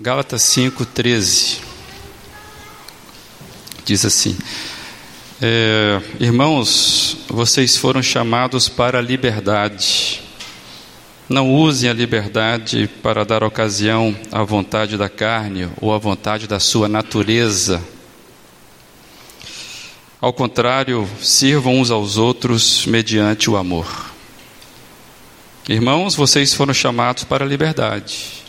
Gálatas 0.00 0.42
5,13 0.42 1.58
diz 3.84 4.04
assim: 4.04 4.38
é, 5.42 6.00
Irmãos, 6.20 7.16
vocês 7.26 7.76
foram 7.76 8.00
chamados 8.00 8.68
para 8.68 9.00
a 9.00 9.02
liberdade. 9.02 10.22
Não 11.28 11.52
usem 11.52 11.90
a 11.90 11.92
liberdade 11.92 12.88
para 13.02 13.24
dar 13.24 13.42
ocasião 13.42 14.16
à 14.30 14.44
vontade 14.44 14.96
da 14.96 15.08
carne 15.08 15.68
ou 15.80 15.92
à 15.92 15.98
vontade 15.98 16.46
da 16.46 16.60
sua 16.60 16.86
natureza. 16.86 17.82
Ao 20.20 20.32
contrário, 20.32 21.08
sirvam 21.20 21.80
uns 21.80 21.90
aos 21.90 22.16
outros 22.16 22.86
mediante 22.86 23.50
o 23.50 23.56
amor. 23.56 24.12
Irmãos, 25.68 26.14
vocês 26.14 26.54
foram 26.54 26.72
chamados 26.72 27.24
para 27.24 27.44
a 27.44 27.48
liberdade. 27.48 28.47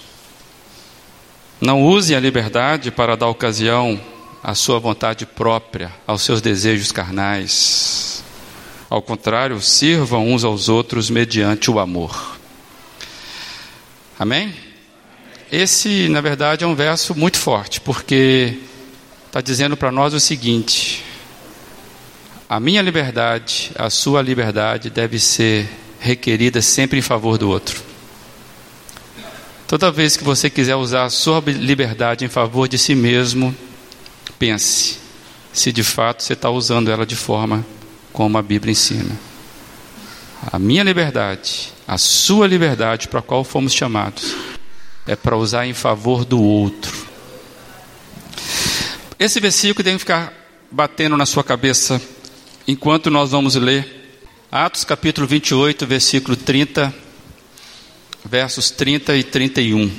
Não 1.62 1.84
usem 1.84 2.16
a 2.16 2.20
liberdade 2.22 2.90
para 2.90 3.18
dar 3.18 3.28
ocasião 3.28 4.00
à 4.42 4.56
sua 4.56 4.80
vontade 4.80 5.26
própria, 5.26 5.92
aos 6.08 6.22
seus 6.22 6.40
desejos 6.40 6.92
carnais. 6.92 8.24
Ao 8.90 9.02
contrário, 9.02 9.62
sirvam 9.62 10.32
uns 10.32 10.46
aos 10.46 10.70
outros 10.70 11.10
mediante 11.10 11.70
o 11.70 11.78
amor. 11.78 12.38
Amém? 14.18 14.54
Esse, 15.52 16.08
na 16.08 16.22
verdade, 16.22 16.64
é 16.64 16.68
um 16.68 16.76
verso 16.76 17.14
muito 17.14 17.38
forte, 17.38 17.82
porque 17.82 18.58
está 19.28 19.42
dizendo 19.42 19.76
para 19.76 19.92
nós 19.92 20.14
o 20.14 20.20
seguinte: 20.20 21.04
a 22.48 22.58
minha 22.58 22.82
liberdade, 22.82 23.72
a 23.76 23.90
sua 23.90 24.22
liberdade 24.22 24.90
deve 24.90 25.20
ser 25.20 25.70
requerida 26.00 26.62
sempre 26.62 27.00
em 27.00 27.02
favor 27.02 27.38
do 27.38 27.50
outro. 27.50 27.89
Toda 29.70 29.92
vez 29.92 30.18
que 30.18 30.24
você 30.24 30.50
quiser 30.50 30.76
usar 30.76 31.04
a 31.04 31.12
sua 31.12 31.40
liberdade 31.46 32.26
em 32.26 32.28
favor 32.28 32.68
de 32.68 32.76
si 32.76 32.96
mesmo, 32.96 33.56
pense 34.40 34.98
se 35.54 35.72
de 35.72 35.84
fato 35.84 36.24
você 36.24 36.34
está 36.34 36.50
usando 36.50 36.90
ela 36.90 37.06
de 37.06 37.16
forma 37.16 37.64
como 38.12 38.36
a 38.40 38.42
Bíblia 38.42 38.72
ensina. 38.72 39.16
A 40.52 40.58
minha 40.58 40.82
liberdade, 40.82 41.72
a 41.88 42.00
sua 42.00 42.48
liberdade 42.48 43.08
para 43.10 43.20
a 43.20 43.22
qual 43.22 43.44
fomos 43.44 43.72
chamados, 43.72 44.36
é 45.06 45.16
para 45.16 45.38
usar 45.38 45.68
em 45.68 45.74
favor 45.76 46.26
do 46.26 46.42
outro. 46.42 47.06
Esse 49.20 49.40
versículo 49.40 49.84
tem 49.84 49.94
que 49.94 50.00
ficar 50.00 50.34
batendo 50.72 51.16
na 51.16 51.28
sua 51.28 51.44
cabeça 51.44 52.02
enquanto 52.68 53.12
nós 53.12 53.30
vamos 53.30 53.54
ler 53.54 54.18
Atos 54.52 54.84
capítulo 54.84 55.28
28, 55.28 55.86
versículo 55.86 56.36
30 56.36 57.09
versos 58.26 58.70
30 58.72 59.16
e 59.16 59.24
31. 59.24 59.92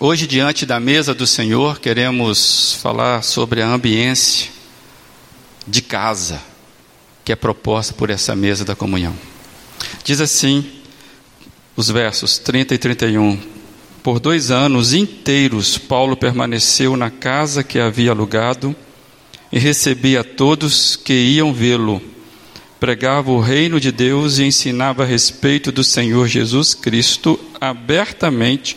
Hoje, 0.00 0.26
diante 0.26 0.66
da 0.66 0.80
mesa 0.80 1.14
do 1.14 1.26
Senhor, 1.26 1.78
queremos 1.80 2.78
falar 2.82 3.22
sobre 3.22 3.62
a 3.62 3.68
ambiência 3.68 4.50
de 5.66 5.80
casa 5.80 6.40
que 7.24 7.32
é 7.32 7.36
proposta 7.36 7.94
por 7.94 8.10
essa 8.10 8.36
mesa 8.36 8.64
da 8.64 8.76
comunhão. 8.76 9.14
Diz 10.04 10.20
assim 10.20 10.70
os 11.76 11.88
versos 11.88 12.38
30 12.38 12.74
e 12.74 12.78
31. 12.78 13.38
Por 14.02 14.20
dois 14.20 14.50
anos 14.50 14.92
inteiros, 14.92 15.78
Paulo 15.78 16.16
permaneceu 16.16 16.96
na 16.96 17.10
casa 17.10 17.64
que 17.64 17.78
havia 17.78 18.10
alugado 18.10 18.76
e 19.50 19.58
recebia 19.58 20.22
todos 20.22 20.96
que 20.96 21.14
iam 21.14 21.52
vê-lo 21.54 22.13
pregava 22.84 23.30
o 23.30 23.40
reino 23.40 23.80
de 23.80 23.90
Deus 23.90 24.36
e 24.36 24.44
ensinava 24.44 25.04
a 25.04 25.06
respeito 25.06 25.72
do 25.72 25.82
Senhor 25.82 26.28
Jesus 26.28 26.74
Cristo 26.74 27.40
abertamente 27.58 28.76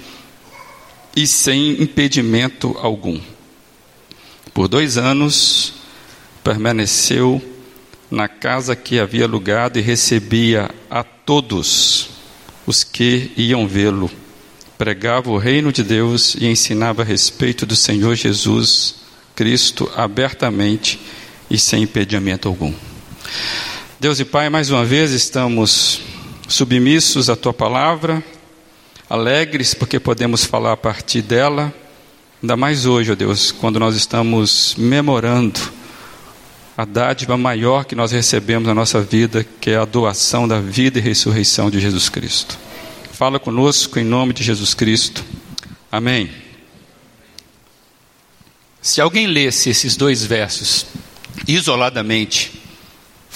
e 1.13 1.27
sem 1.27 1.81
impedimento 1.81 2.73
algum. 2.81 3.19
Por 4.53 4.69
dois 4.69 4.97
anos 4.97 5.73
permaneceu 6.41 7.41
na 8.09 8.29
casa 8.29 8.77
que 8.77 8.97
havia 8.97 9.25
alugado 9.25 9.77
e 9.77 9.81
recebia 9.81 10.69
a 10.89 11.03
todos 11.03 12.07
os 12.65 12.85
que 12.85 13.33
iam 13.35 13.67
vê-lo. 13.67 14.09
Pregava 14.77 15.29
o 15.31 15.37
reino 15.37 15.69
de 15.69 15.83
Deus 15.83 16.33
e 16.39 16.45
ensinava 16.45 17.01
a 17.01 17.05
respeito 17.05 17.65
do 17.65 17.75
Senhor 17.75 18.15
Jesus 18.15 19.01
Cristo 19.35 19.91
abertamente 19.97 20.97
e 21.51 21.59
sem 21.59 21.83
impedimento 21.83 22.47
algum. 22.47 22.73
Deus 23.99 24.19
e 24.19 24.25
Pai, 24.25 24.47
mais 24.47 24.69
uma 24.69 24.85
vez 24.85 25.09
estamos 25.11 26.01
submissos 26.47 27.31
à 27.31 27.35
tua 27.35 27.51
palavra, 27.51 28.23
alegres 29.09 29.73
porque 29.73 29.99
podemos 29.99 30.45
falar 30.45 30.73
a 30.73 30.77
partir 30.77 31.23
dela, 31.23 31.73
ainda 32.39 32.55
mais 32.55 32.85
hoje, 32.85 33.11
ó 33.11 33.15
Deus, 33.15 33.51
quando 33.51 33.79
nós 33.79 33.95
estamos 33.95 34.75
memorando 34.77 35.59
a 36.77 36.85
dádiva 36.85 37.35
maior 37.37 37.85
que 37.85 37.95
nós 37.95 38.11
recebemos 38.11 38.67
na 38.67 38.75
nossa 38.75 39.01
vida, 39.01 39.43
que 39.59 39.71
é 39.71 39.77
a 39.77 39.85
doação 39.85 40.47
da 40.47 40.59
vida 40.59 40.99
e 40.99 41.01
ressurreição 41.01 41.71
de 41.71 41.79
Jesus 41.79 42.07
Cristo. 42.07 42.55
Fala 43.13 43.39
conosco 43.39 43.97
em 43.97 44.05
nome 44.05 44.31
de 44.31 44.43
Jesus 44.43 44.75
Cristo. 44.75 45.25
Amém. 45.91 46.29
Se 48.79 49.01
alguém 49.01 49.25
lesse 49.25 49.71
esses 49.71 49.97
dois 49.97 50.23
versos 50.23 50.85
isoladamente, 51.47 52.66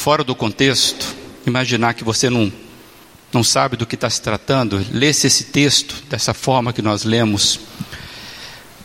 fora 0.01 0.23
do 0.23 0.34
contexto, 0.34 1.16
imaginar 1.45 1.94
que 1.94 2.03
você 2.03 2.28
não, 2.28 2.51
não 3.31 3.44
sabe 3.44 3.78
do 3.78 3.85
que 3.85 3.94
está 3.94 4.09
se 4.09 4.19
tratando, 4.19 4.84
lesse 4.91 5.28
esse 5.28 5.44
texto 5.44 6.03
dessa 6.09 6.34
forma 6.34 6.73
que 6.73 6.81
nós 6.81 7.03
lemos, 7.03 7.59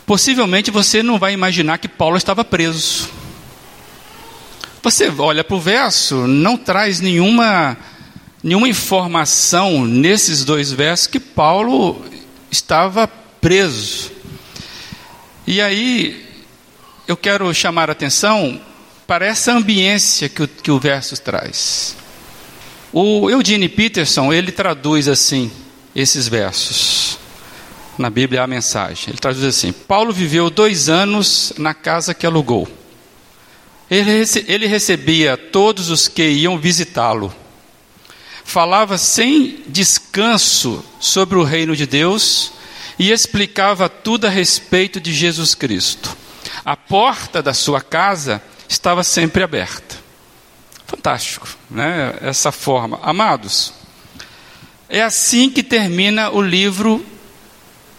possivelmente 0.05 0.69
você 0.69 1.01
não 1.01 1.17
vai 1.17 1.33
imaginar 1.33 1.79
que 1.79 1.87
Paulo 1.87 2.17
estava 2.17 2.45
preso. 2.45 3.09
Você 4.83 5.11
olha 5.17 5.43
para 5.43 5.55
o 5.55 5.59
verso, 5.59 6.27
não 6.27 6.55
traz 6.55 6.99
nenhuma, 6.99 7.75
nenhuma 8.43 8.69
informação 8.69 9.87
nesses 9.87 10.45
dois 10.45 10.71
versos 10.71 11.07
que 11.07 11.19
Paulo 11.19 12.05
estava 12.51 13.07
preso. 13.07 14.11
E 15.47 15.59
aí, 15.59 16.23
eu 17.07 17.17
quero 17.17 17.51
chamar 17.55 17.89
a 17.89 17.93
atenção 17.93 18.61
para 19.07 19.25
essa 19.25 19.53
ambiência 19.53 20.27
que 20.27 20.43
o, 20.43 20.47
que 20.47 20.69
o 20.69 20.79
verso 20.79 21.19
traz. 21.19 21.95
O 22.91 23.29
Eugene 23.29 23.69
Peterson, 23.69 24.33
ele 24.33 24.51
traduz 24.51 25.07
assim 25.07 25.49
esses 25.95 26.27
versos. 26.27 27.17
Na 27.97 28.09
Bíblia 28.09 28.43
a 28.43 28.47
mensagem. 28.47 29.05
Ele 29.09 29.17
traduz 29.17 29.43
assim: 29.43 29.71
Paulo 29.71 30.13
viveu 30.13 30.49
dois 30.49 30.89
anos 30.89 31.53
na 31.57 31.73
casa 31.73 32.13
que 32.13 32.25
alugou. 32.25 32.67
Ele, 33.89 34.11
ele 34.47 34.67
recebia 34.67 35.37
todos 35.37 35.89
os 35.89 36.07
que 36.07 36.27
iam 36.29 36.59
visitá-lo. 36.59 37.33
Falava 38.43 38.97
sem 38.97 39.63
descanso 39.67 40.83
sobre 40.99 41.37
o 41.37 41.43
reino 41.43 41.75
de 41.75 41.85
Deus 41.85 42.51
e 42.99 43.11
explicava 43.11 43.89
tudo 43.89 44.27
a 44.27 44.29
respeito 44.29 44.99
de 44.99 45.13
Jesus 45.13 45.55
Cristo. 45.55 46.15
A 46.63 46.75
porta 46.75 47.41
da 47.41 47.53
sua 47.53 47.81
casa 47.81 48.41
estava 48.67 49.03
sempre 49.03 49.43
aberta. 49.43 49.95
Fantástico, 50.85 51.47
né? 51.69 52.15
Essa 52.21 52.51
forma. 52.51 52.99
Amados, 53.01 53.73
é 54.89 55.01
assim 55.01 55.49
que 55.49 55.61
termina 55.61 56.29
o 56.29 56.41
livro 56.41 57.05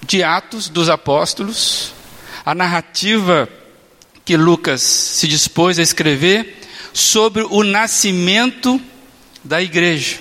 de 0.06 0.22
Atos 0.22 0.68
dos 0.68 0.88
Apóstolos, 0.88 1.92
a 2.44 2.54
narrativa 2.54 3.48
que 4.24 4.36
Lucas 4.36 4.80
se 4.80 5.28
dispôs 5.28 5.78
a 5.78 5.82
escrever 5.82 6.62
sobre 6.94 7.42
o 7.42 7.62
nascimento 7.62 8.80
da 9.44 9.60
igreja. 9.62 10.18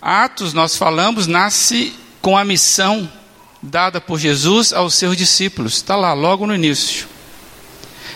Atos, 0.00 0.54
nós 0.54 0.76
falamos, 0.76 1.26
nasce 1.26 1.92
com 2.22 2.38
a 2.38 2.44
missão 2.44 3.10
dada 3.62 4.00
por 4.00 4.18
Jesus 4.18 4.72
aos 4.72 4.94
seus 4.94 5.16
discípulos. 5.16 5.74
Está 5.74 5.96
lá, 5.96 6.12
logo 6.12 6.46
no 6.46 6.54
início. 6.54 7.09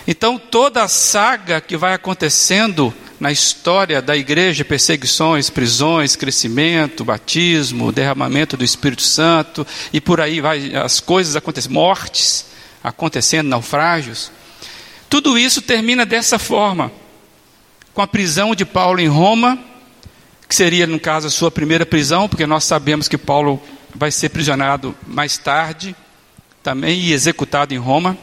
Então, 0.07 0.37
toda 0.37 0.83
a 0.83 0.87
saga 0.87 1.59
que 1.59 1.75
vai 1.75 1.93
acontecendo 1.93 2.93
na 3.19 3.31
história 3.31 4.01
da 4.01 4.15
igreja, 4.15 4.65
perseguições, 4.65 5.49
prisões, 5.49 6.15
crescimento, 6.15 7.03
batismo, 7.03 7.91
derramamento 7.91 8.57
do 8.57 8.63
Espírito 8.63 9.01
Santo, 9.01 9.65
e 9.91 10.01
por 10.01 10.21
aí 10.21 10.41
vai 10.41 10.75
as 10.75 10.99
coisas 10.99 11.35
acontecendo, 11.35 11.73
mortes 11.73 12.45
acontecendo, 12.83 13.47
naufrágios. 13.47 14.31
Tudo 15.09 15.37
isso 15.37 15.61
termina 15.61 16.05
dessa 16.05 16.37
forma, 16.37 16.91
com 17.93 18.01
a 18.01 18.07
prisão 18.07 18.53
de 18.53 18.65
Paulo 18.65 18.99
em 18.99 19.07
Roma, 19.07 19.57
que 20.47 20.53
seria, 20.53 20.85
no 20.85 20.99
caso, 20.99 21.27
a 21.27 21.31
sua 21.31 21.49
primeira 21.49 21.85
prisão, 21.85 22.29
porque 22.29 22.45
nós 22.45 22.63
sabemos 22.63 23.07
que 23.07 23.17
Paulo 23.17 23.59
vai 23.95 24.11
ser 24.11 24.29
prisionado 24.29 24.95
mais 25.07 25.37
tarde, 25.37 25.95
também 26.61 26.99
e 26.99 27.13
executado 27.13 27.73
em 27.73 27.77
Roma. 27.77 28.17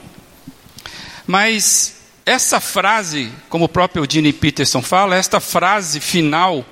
Mas 1.26 1.96
essa 2.24 2.60
frase, 2.60 3.30
como 3.48 3.64
o 3.64 3.69
próprio 3.69 4.04
Eugene 4.04 4.32
Peterson 4.32 4.82
fala, 4.82 5.16
esta 5.16 5.40
frase 5.40 6.00
final 6.00 6.64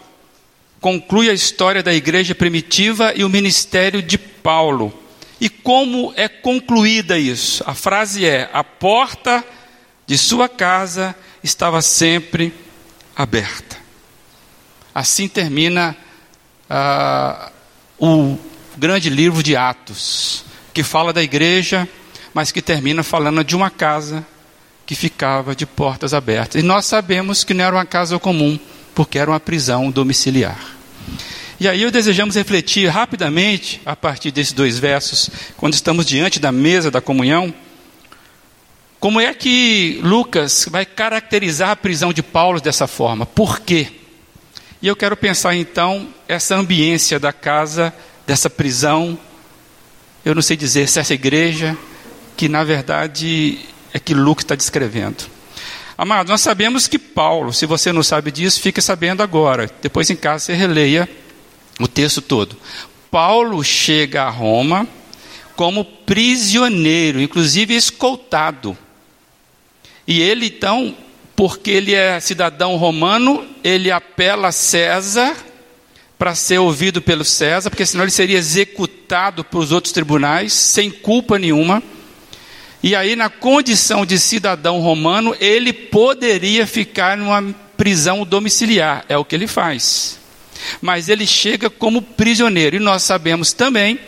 conclui 0.80 1.28
a 1.28 1.34
história 1.34 1.82
da 1.82 1.92
igreja 1.92 2.34
primitiva 2.34 3.12
e 3.14 3.24
o 3.24 3.28
ministério 3.28 4.02
de 4.02 4.16
Paulo. 4.16 4.92
E 5.40 5.48
como 5.48 6.12
é 6.16 6.28
concluída 6.28 7.18
isso? 7.18 7.64
A 7.66 7.74
frase 7.74 8.24
é: 8.24 8.48
a 8.52 8.62
porta 8.62 9.44
de 10.06 10.16
sua 10.16 10.48
casa 10.48 11.14
estava 11.42 11.82
sempre 11.82 12.52
aberta. 13.16 13.76
Assim 14.94 15.28
termina 15.28 15.96
ah, 16.68 17.50
o 17.98 18.38
grande 18.76 19.08
livro 19.08 19.42
de 19.42 19.56
Atos, 19.56 20.44
que 20.74 20.82
fala 20.82 21.12
da 21.12 21.22
igreja, 21.22 21.88
mas 22.34 22.52
que 22.52 22.60
termina 22.60 23.02
falando 23.02 23.42
de 23.42 23.56
uma 23.56 23.70
casa 23.70 24.26
que 24.90 24.96
ficava 24.96 25.54
de 25.54 25.64
portas 25.64 26.12
abertas. 26.12 26.60
E 26.60 26.66
nós 26.66 26.84
sabemos 26.84 27.44
que 27.44 27.54
não 27.54 27.64
era 27.64 27.76
uma 27.76 27.86
casa 27.86 28.18
comum, 28.18 28.58
porque 28.92 29.20
era 29.20 29.30
uma 29.30 29.38
prisão 29.38 29.88
domiciliar. 29.88 30.58
E 31.60 31.68
aí 31.68 31.80
eu 31.80 31.92
desejamos 31.92 32.34
refletir 32.34 32.88
rapidamente, 32.88 33.80
a 33.86 33.94
partir 33.94 34.32
desses 34.32 34.52
dois 34.52 34.80
versos, 34.80 35.30
quando 35.56 35.74
estamos 35.74 36.04
diante 36.04 36.40
da 36.40 36.50
mesa 36.50 36.90
da 36.90 37.00
comunhão, 37.00 37.54
como 38.98 39.20
é 39.20 39.32
que 39.32 40.00
Lucas 40.02 40.66
vai 40.68 40.84
caracterizar 40.84 41.70
a 41.70 41.76
prisão 41.76 42.12
de 42.12 42.20
Paulo 42.24 42.60
dessa 42.60 42.88
forma? 42.88 43.24
Por 43.24 43.60
quê? 43.60 43.86
E 44.82 44.88
eu 44.88 44.96
quero 44.96 45.16
pensar 45.16 45.54
então 45.54 46.08
essa 46.26 46.56
ambiência 46.56 47.20
da 47.20 47.32
casa, 47.32 47.94
dessa 48.26 48.50
prisão, 48.50 49.16
eu 50.24 50.34
não 50.34 50.42
sei 50.42 50.56
dizer 50.56 50.88
se 50.88 50.98
essa 50.98 51.14
igreja, 51.14 51.78
que 52.36 52.48
na 52.48 52.64
verdade 52.64 53.70
é 53.92 53.98
que 53.98 54.14
Lucas 54.14 54.44
está 54.44 54.54
descrevendo. 54.54 55.24
Amado, 55.96 56.28
nós 56.28 56.40
sabemos 56.40 56.88
que 56.88 56.98
Paulo, 56.98 57.52
se 57.52 57.66
você 57.66 57.92
não 57.92 58.02
sabe 58.02 58.30
disso, 58.30 58.60
fique 58.60 58.80
sabendo 58.80 59.22
agora. 59.22 59.70
Depois 59.82 60.08
em 60.08 60.16
casa 60.16 60.46
você 60.46 60.54
releia 60.54 61.08
o 61.78 61.86
texto 61.86 62.22
todo. 62.22 62.56
Paulo 63.10 63.62
chega 63.62 64.22
a 64.22 64.30
Roma 64.30 64.88
como 65.56 65.84
prisioneiro, 65.84 67.20
inclusive 67.20 67.74
escoltado. 67.74 68.76
E 70.06 70.22
ele 70.22 70.46
então, 70.46 70.96
porque 71.36 71.70
ele 71.70 71.94
é 71.94 72.18
cidadão 72.18 72.76
romano, 72.76 73.46
ele 73.62 73.90
apela 73.90 74.48
a 74.48 74.52
César 74.52 75.36
para 76.18 76.34
ser 76.34 76.58
ouvido 76.58 77.02
pelo 77.02 77.24
César, 77.24 77.70
porque 77.70 77.84
senão 77.84 78.04
ele 78.04 78.10
seria 78.10 78.38
executado 78.38 79.44
para 79.44 79.58
os 79.58 79.72
outros 79.72 79.92
tribunais 79.92 80.52
sem 80.52 80.90
culpa 80.90 81.38
nenhuma. 81.38 81.82
E 82.82 82.94
aí, 82.94 83.14
na 83.14 83.28
condição 83.28 84.06
de 84.06 84.18
cidadão 84.18 84.80
romano, 84.80 85.36
ele 85.38 85.72
poderia 85.72 86.66
ficar 86.66 87.16
numa 87.16 87.54
prisão 87.76 88.24
domiciliar, 88.24 89.04
é 89.08 89.16
o 89.16 89.24
que 89.24 89.34
ele 89.34 89.46
faz 89.46 90.20
mas 90.80 91.08
ele 91.08 91.26
chega 91.26 91.70
como 91.70 92.02
prisioneiro. 92.02 92.76
E 92.76 92.80
nós 92.80 93.02
sabemos 93.02 93.52
também 93.52 93.98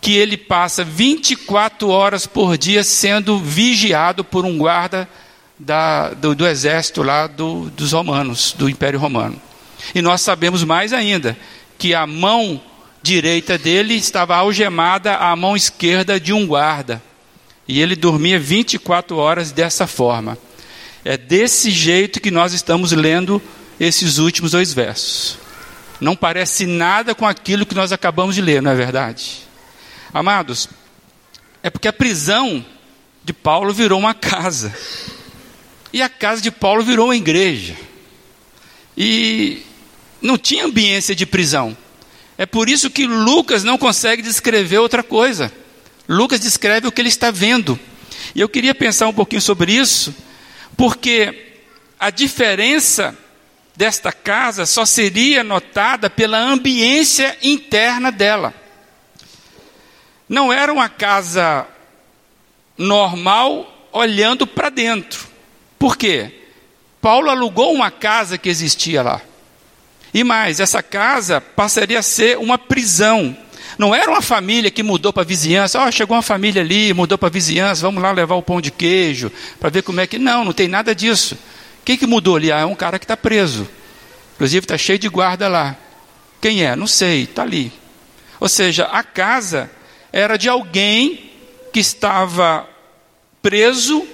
que 0.00 0.14
ele 0.16 0.36
passa 0.36 0.84
24 0.84 1.88
horas 1.88 2.26
por 2.26 2.58
dia 2.58 2.84
sendo 2.84 3.38
vigiado 3.38 4.22
por 4.22 4.44
um 4.44 4.58
guarda 4.58 5.08
da, 5.58 6.10
do, 6.10 6.34
do, 6.34 6.46
exército 6.46 7.02
lá 7.02 7.26
do, 7.26 7.70
dos 7.70 7.92
romanos, 7.92 8.54
do 8.56 8.68
Império 8.68 8.98
Romano. 8.98 9.40
E 9.94 10.02
nós 10.02 10.20
sabemos 10.20 10.62
mais 10.62 10.92
ainda 10.92 11.36
que 11.78 11.94
a 11.94 12.06
mão 12.06 12.60
direita 13.02 13.56
dele 13.56 13.94
estava 13.94 14.36
algemada 14.36 15.16
à 15.16 15.34
mão 15.36 15.56
esquerda 15.56 16.18
de 16.20 16.32
um 16.32 16.46
guarda. 16.46 17.02
E 17.66 17.80
ele 17.80 17.96
dormia 17.96 18.38
24 18.38 19.16
horas 19.16 19.52
dessa 19.52 19.86
forma. 19.86 20.36
É 21.04 21.16
desse 21.16 21.70
jeito 21.70 22.20
que 22.20 22.30
nós 22.30 22.52
estamos 22.52 22.92
lendo 22.92 23.40
esses 23.78 24.18
últimos 24.18 24.52
dois 24.52 24.72
versos 24.72 25.44
não 26.00 26.14
parece 26.14 26.66
nada 26.66 27.14
com 27.14 27.26
aquilo 27.26 27.66
que 27.66 27.74
nós 27.74 27.92
acabamos 27.92 28.34
de 28.34 28.42
ler, 28.42 28.60
não 28.60 28.70
é 28.70 28.74
verdade? 28.74 29.38
Amados, 30.12 30.68
é 31.62 31.70
porque 31.70 31.88
a 31.88 31.92
prisão 31.92 32.64
de 33.24 33.32
Paulo 33.32 33.72
virou 33.72 33.98
uma 33.98 34.14
casa. 34.14 34.74
E 35.92 36.02
a 36.02 36.08
casa 36.08 36.42
de 36.42 36.50
Paulo 36.50 36.82
virou 36.82 37.06
uma 37.06 37.16
igreja. 37.16 37.76
E 38.96 39.62
não 40.20 40.36
tinha 40.36 40.66
ambiência 40.66 41.14
de 41.14 41.24
prisão. 41.24 41.76
É 42.36 42.44
por 42.44 42.68
isso 42.68 42.90
que 42.90 43.06
Lucas 43.06 43.64
não 43.64 43.78
consegue 43.78 44.22
descrever 44.22 44.78
outra 44.78 45.02
coisa. 45.02 45.52
Lucas 46.08 46.40
descreve 46.40 46.86
o 46.86 46.92
que 46.92 47.00
ele 47.00 47.08
está 47.08 47.30
vendo. 47.30 47.78
E 48.34 48.40
eu 48.40 48.48
queria 48.48 48.74
pensar 48.74 49.08
um 49.08 49.12
pouquinho 49.12 49.42
sobre 49.42 49.72
isso, 49.72 50.14
porque 50.76 51.58
a 51.98 52.10
diferença 52.10 53.16
desta 53.76 54.12
casa 54.12 54.66
só 54.66 54.84
seria 54.84 55.42
notada 55.42 56.08
pela 56.08 56.38
ambiência 56.38 57.36
interna 57.42 58.10
dela. 58.10 58.54
Não 60.28 60.52
era 60.52 60.72
uma 60.72 60.88
casa 60.88 61.66
normal 62.76 63.88
olhando 63.92 64.46
para 64.46 64.70
dentro. 64.70 65.28
Por 65.78 65.96
quê? 65.96 66.32
Paulo 67.00 67.28
alugou 67.30 67.72
uma 67.72 67.90
casa 67.90 68.38
que 68.38 68.48
existia 68.48 69.02
lá. 69.02 69.20
E 70.12 70.24
mais, 70.24 70.60
essa 70.60 70.82
casa 70.82 71.40
passaria 71.40 71.98
a 71.98 72.02
ser 72.02 72.38
uma 72.38 72.56
prisão. 72.56 73.36
Não 73.78 73.94
era 73.94 74.10
uma 74.10 74.22
família 74.22 74.70
que 74.70 74.82
mudou 74.82 75.12
para 75.12 75.22
a 75.22 75.26
vizinhança. 75.26 75.82
Oh, 75.82 75.90
chegou 75.90 76.16
uma 76.16 76.22
família 76.22 76.62
ali, 76.62 76.92
mudou 76.92 77.18
para 77.18 77.28
a 77.28 77.32
vizinhança, 77.32 77.82
vamos 77.82 78.02
lá 78.02 78.12
levar 78.12 78.34
o 78.34 78.42
pão 78.42 78.60
de 78.60 78.70
queijo, 78.70 79.32
para 79.58 79.70
ver 79.70 79.82
como 79.82 80.00
é 80.00 80.06
que. 80.06 80.18
Não, 80.18 80.44
não 80.44 80.52
tem 80.52 80.68
nada 80.68 80.94
disso. 80.94 81.36
Quem 81.84 81.96
que 81.96 82.06
mudou 82.06 82.36
ali? 82.36 82.50
Ah, 82.50 82.60
é 82.60 82.64
um 82.64 82.74
cara 82.74 82.98
que 82.98 83.04
está 83.04 83.16
preso. 83.16 83.68
Inclusive 84.34 84.64
está 84.64 84.78
cheio 84.78 84.98
de 84.98 85.08
guarda 85.08 85.48
lá. 85.48 85.76
Quem 86.40 86.64
é? 86.64 86.74
Não 86.74 86.86
sei, 86.86 87.22
está 87.24 87.42
ali. 87.42 87.72
Ou 88.40 88.48
seja, 88.48 88.84
a 88.84 89.02
casa 89.02 89.70
era 90.12 90.36
de 90.36 90.48
alguém 90.48 91.30
que 91.72 91.80
estava 91.80 92.68
preso, 93.42 94.06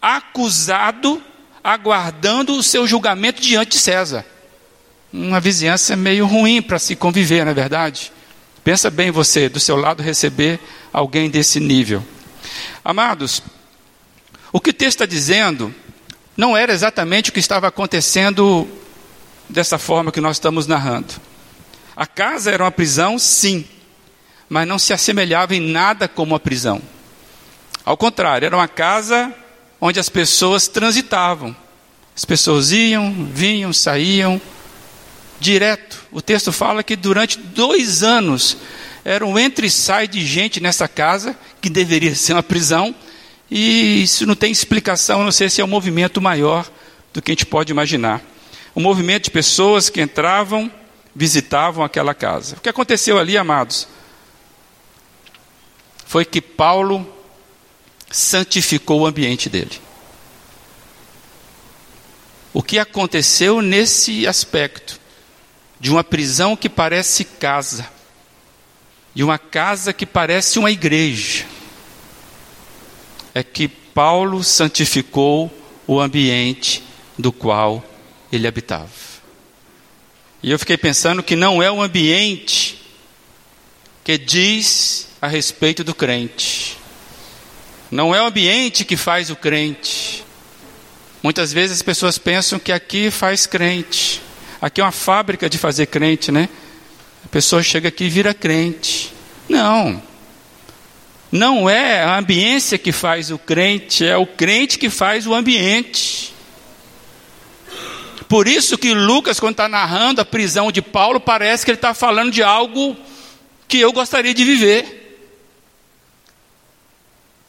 acusado, 0.00 1.22
aguardando 1.62 2.54
o 2.54 2.62
seu 2.62 2.86
julgamento 2.86 3.40
diante 3.40 3.72
de 3.72 3.78
César. 3.78 4.24
Uma 5.12 5.40
vizinhança 5.40 5.96
meio 5.96 6.26
ruim 6.26 6.60
para 6.60 6.78
se 6.78 6.94
conviver, 6.94 7.44
não 7.44 7.52
é 7.52 7.54
verdade? 7.54 8.12
Pensa 8.66 8.90
bem 8.90 9.12
você, 9.12 9.48
do 9.48 9.60
seu 9.60 9.76
lado, 9.76 10.02
receber 10.02 10.58
alguém 10.92 11.30
desse 11.30 11.60
nível. 11.60 12.02
Amados, 12.84 13.40
o 14.50 14.58
que 14.58 14.70
o 14.70 14.72
texto 14.72 14.96
está 14.96 15.06
dizendo 15.06 15.72
não 16.36 16.56
era 16.56 16.72
exatamente 16.72 17.30
o 17.30 17.32
que 17.32 17.38
estava 17.38 17.68
acontecendo 17.68 18.66
dessa 19.48 19.78
forma 19.78 20.10
que 20.10 20.20
nós 20.20 20.34
estamos 20.34 20.66
narrando. 20.66 21.14
A 21.94 22.08
casa 22.08 22.50
era 22.50 22.64
uma 22.64 22.72
prisão, 22.72 23.20
sim, 23.20 23.64
mas 24.48 24.66
não 24.66 24.80
se 24.80 24.92
assemelhava 24.92 25.54
em 25.54 25.60
nada 25.60 26.08
como 26.08 26.32
uma 26.32 26.40
prisão. 26.40 26.82
Ao 27.84 27.96
contrário, 27.96 28.46
era 28.46 28.56
uma 28.56 28.66
casa 28.66 29.32
onde 29.80 30.00
as 30.00 30.08
pessoas 30.08 30.66
transitavam. 30.66 31.54
As 32.16 32.24
pessoas 32.24 32.72
iam, 32.72 33.28
vinham, 33.32 33.72
saíam, 33.72 34.40
direto. 35.40 36.04
O 36.10 36.20
texto 36.20 36.52
fala 36.52 36.82
que 36.82 36.96
durante 36.96 37.38
dois 37.38 38.02
anos 38.02 38.56
era 39.04 39.24
um 39.24 39.38
entra 39.38 39.64
e 39.64 39.70
sai 39.70 40.08
de 40.08 40.24
gente 40.26 40.60
nessa 40.60 40.88
casa, 40.88 41.36
que 41.60 41.70
deveria 41.70 42.14
ser 42.14 42.32
uma 42.32 42.42
prisão, 42.42 42.94
e 43.50 44.02
isso 44.02 44.26
não 44.26 44.34
tem 44.34 44.50
explicação, 44.50 45.22
não 45.22 45.30
sei 45.30 45.48
se 45.48 45.60
é 45.60 45.64
um 45.64 45.68
movimento 45.68 46.20
maior 46.20 46.68
do 47.12 47.22
que 47.22 47.30
a 47.30 47.34
gente 47.34 47.46
pode 47.46 47.70
imaginar. 47.70 48.20
Um 48.74 48.82
movimento 48.82 49.24
de 49.24 49.30
pessoas 49.30 49.88
que 49.88 50.00
entravam, 50.00 50.70
visitavam 51.14 51.84
aquela 51.84 52.14
casa. 52.14 52.56
O 52.56 52.60
que 52.60 52.68
aconteceu 52.68 53.18
ali, 53.18 53.38
amados, 53.38 53.86
foi 56.04 56.24
que 56.24 56.40
Paulo 56.40 57.06
santificou 58.10 59.02
o 59.02 59.06
ambiente 59.06 59.48
dele. 59.48 59.80
O 62.52 62.62
que 62.62 62.78
aconteceu 62.78 63.62
nesse 63.62 64.26
aspecto 64.26 65.05
de 65.86 65.90
uma 65.92 66.02
prisão 66.02 66.56
que 66.56 66.68
parece 66.68 67.24
casa 67.24 67.88
e 69.14 69.22
uma 69.22 69.38
casa 69.38 69.92
que 69.92 70.04
parece 70.04 70.58
uma 70.58 70.68
igreja 70.68 71.46
é 73.32 73.44
que 73.44 73.68
Paulo 73.68 74.42
santificou 74.42 75.48
o 75.86 76.00
ambiente 76.00 76.82
do 77.16 77.30
qual 77.30 77.84
ele 78.32 78.48
habitava. 78.48 78.90
E 80.42 80.50
eu 80.50 80.58
fiquei 80.58 80.76
pensando 80.76 81.22
que 81.22 81.36
não 81.36 81.62
é 81.62 81.70
o 81.70 81.80
ambiente 81.80 82.82
que 84.02 84.18
diz 84.18 85.06
a 85.22 85.28
respeito 85.28 85.84
do 85.84 85.94
crente. 85.94 86.76
Não 87.92 88.12
é 88.12 88.20
o 88.20 88.26
ambiente 88.26 88.84
que 88.84 88.96
faz 88.96 89.30
o 89.30 89.36
crente. 89.36 90.24
Muitas 91.22 91.52
vezes 91.52 91.76
as 91.76 91.82
pessoas 91.82 92.18
pensam 92.18 92.58
que 92.58 92.72
aqui 92.72 93.08
faz 93.08 93.46
crente. 93.46 94.25
Aqui 94.60 94.80
é 94.80 94.84
uma 94.84 94.92
fábrica 94.92 95.48
de 95.48 95.58
fazer 95.58 95.86
crente, 95.86 96.32
né? 96.32 96.48
A 97.24 97.28
pessoa 97.28 97.62
chega 97.62 97.88
aqui 97.88 98.04
e 98.04 98.10
vira 98.10 98.32
crente. 98.32 99.12
Não. 99.48 100.02
Não 101.30 101.68
é 101.68 102.02
a 102.02 102.18
ambiência 102.18 102.78
que 102.78 102.92
faz 102.92 103.30
o 103.30 103.38
crente, 103.38 104.06
é 104.06 104.16
o 104.16 104.26
crente 104.26 104.78
que 104.78 104.88
faz 104.88 105.26
o 105.26 105.34
ambiente. 105.34 106.32
Por 108.28 108.48
isso 108.48 108.78
que 108.78 108.94
Lucas, 108.94 109.38
quando 109.38 109.52
está 109.52 109.68
narrando 109.68 110.20
a 110.20 110.24
prisão 110.24 110.72
de 110.72 110.82
Paulo, 110.82 111.20
parece 111.20 111.64
que 111.64 111.70
ele 111.70 111.78
está 111.78 111.94
falando 111.94 112.32
de 112.32 112.42
algo 112.42 112.96
que 113.68 113.78
eu 113.78 113.92
gostaria 113.92 114.34
de 114.34 114.44
viver. 114.44 115.20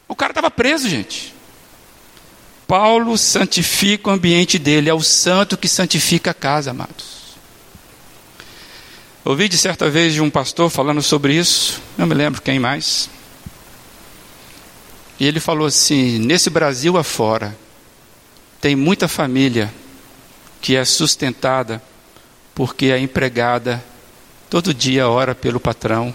O 0.07 0.15
cara 0.15 0.31
estava 0.31 0.51
preso, 0.51 0.87
gente. 0.87 1.33
Paulo 2.67 3.17
santifica 3.17 4.09
o 4.09 4.13
ambiente 4.13 4.59
dele, 4.59 4.89
é 4.89 4.93
o 4.93 5.01
santo 5.01 5.57
que 5.57 5.69
santifica 5.69 6.31
a 6.31 6.33
casa, 6.33 6.71
amados. 6.71 7.17
Ouvi 9.23 9.47
de 9.47 9.57
certa 9.57 9.89
vez 9.89 10.13
de 10.13 10.21
um 10.21 10.29
pastor 10.29 10.69
falando 10.69 11.01
sobre 11.01 11.33
isso, 11.33 11.81
não 11.97 12.05
me 12.05 12.13
lembro 12.13 12.41
quem 12.41 12.59
mais. 12.59 13.09
E 15.17 15.25
ele 15.25 15.39
falou 15.39 15.65
assim: 15.65 16.19
nesse 16.19 16.49
Brasil 16.49 16.97
afora, 16.97 17.57
tem 18.59 18.75
muita 18.75 19.07
família 19.07 19.73
que 20.61 20.75
é 20.75 20.83
sustentada 20.83 21.81
porque 22.53 22.91
a 22.91 22.99
empregada 22.99 23.83
todo 24.49 24.73
dia 24.73 25.07
ora 25.07 25.33
pelo 25.33 25.59
patrão, 25.59 26.13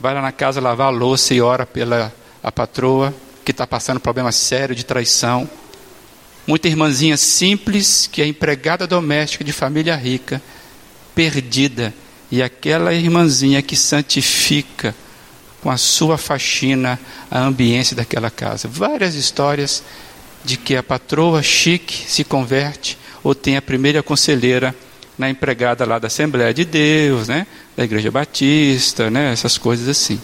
vai 0.00 0.12
lá 0.12 0.20
na 0.20 0.32
casa 0.32 0.60
lavar 0.60 0.88
a 0.88 0.90
louça 0.90 1.32
e 1.32 1.40
ora 1.40 1.64
pela 1.64 2.12
a 2.42 2.52
patroa 2.52 3.14
que 3.44 3.50
está 3.50 3.66
passando 3.66 4.00
problema 4.00 4.32
sério 4.32 4.74
de 4.74 4.84
traição. 4.84 5.48
Muita 6.46 6.68
irmãzinha 6.68 7.16
simples 7.16 8.08
que 8.10 8.22
é 8.22 8.26
empregada 8.26 8.86
doméstica 8.86 9.44
de 9.44 9.52
família 9.52 9.94
rica, 9.96 10.42
perdida, 11.14 11.94
e 12.30 12.42
aquela 12.42 12.92
irmãzinha 12.92 13.62
que 13.62 13.76
santifica 13.76 14.94
com 15.62 15.70
a 15.70 15.76
sua 15.76 16.18
faxina 16.18 16.98
a 17.30 17.40
ambiência 17.40 17.96
daquela 17.96 18.30
casa. 18.30 18.68
Várias 18.68 19.14
histórias 19.14 19.82
de 20.44 20.56
que 20.56 20.76
a 20.76 20.82
patroa 20.82 21.42
chique 21.42 22.04
se 22.06 22.24
converte 22.24 22.98
ou 23.22 23.34
tem 23.34 23.56
a 23.56 23.62
primeira 23.62 24.02
conselheira 24.02 24.74
na 25.16 25.30
empregada 25.30 25.86
lá 25.86 25.98
da 25.98 26.08
Assembleia 26.08 26.52
de 26.52 26.64
Deus, 26.64 27.28
né, 27.28 27.46
da 27.76 27.84
Igreja 27.84 28.10
Batista, 28.10 29.10
né, 29.10 29.32
essas 29.32 29.56
coisas 29.56 29.88
assim. 29.88 30.20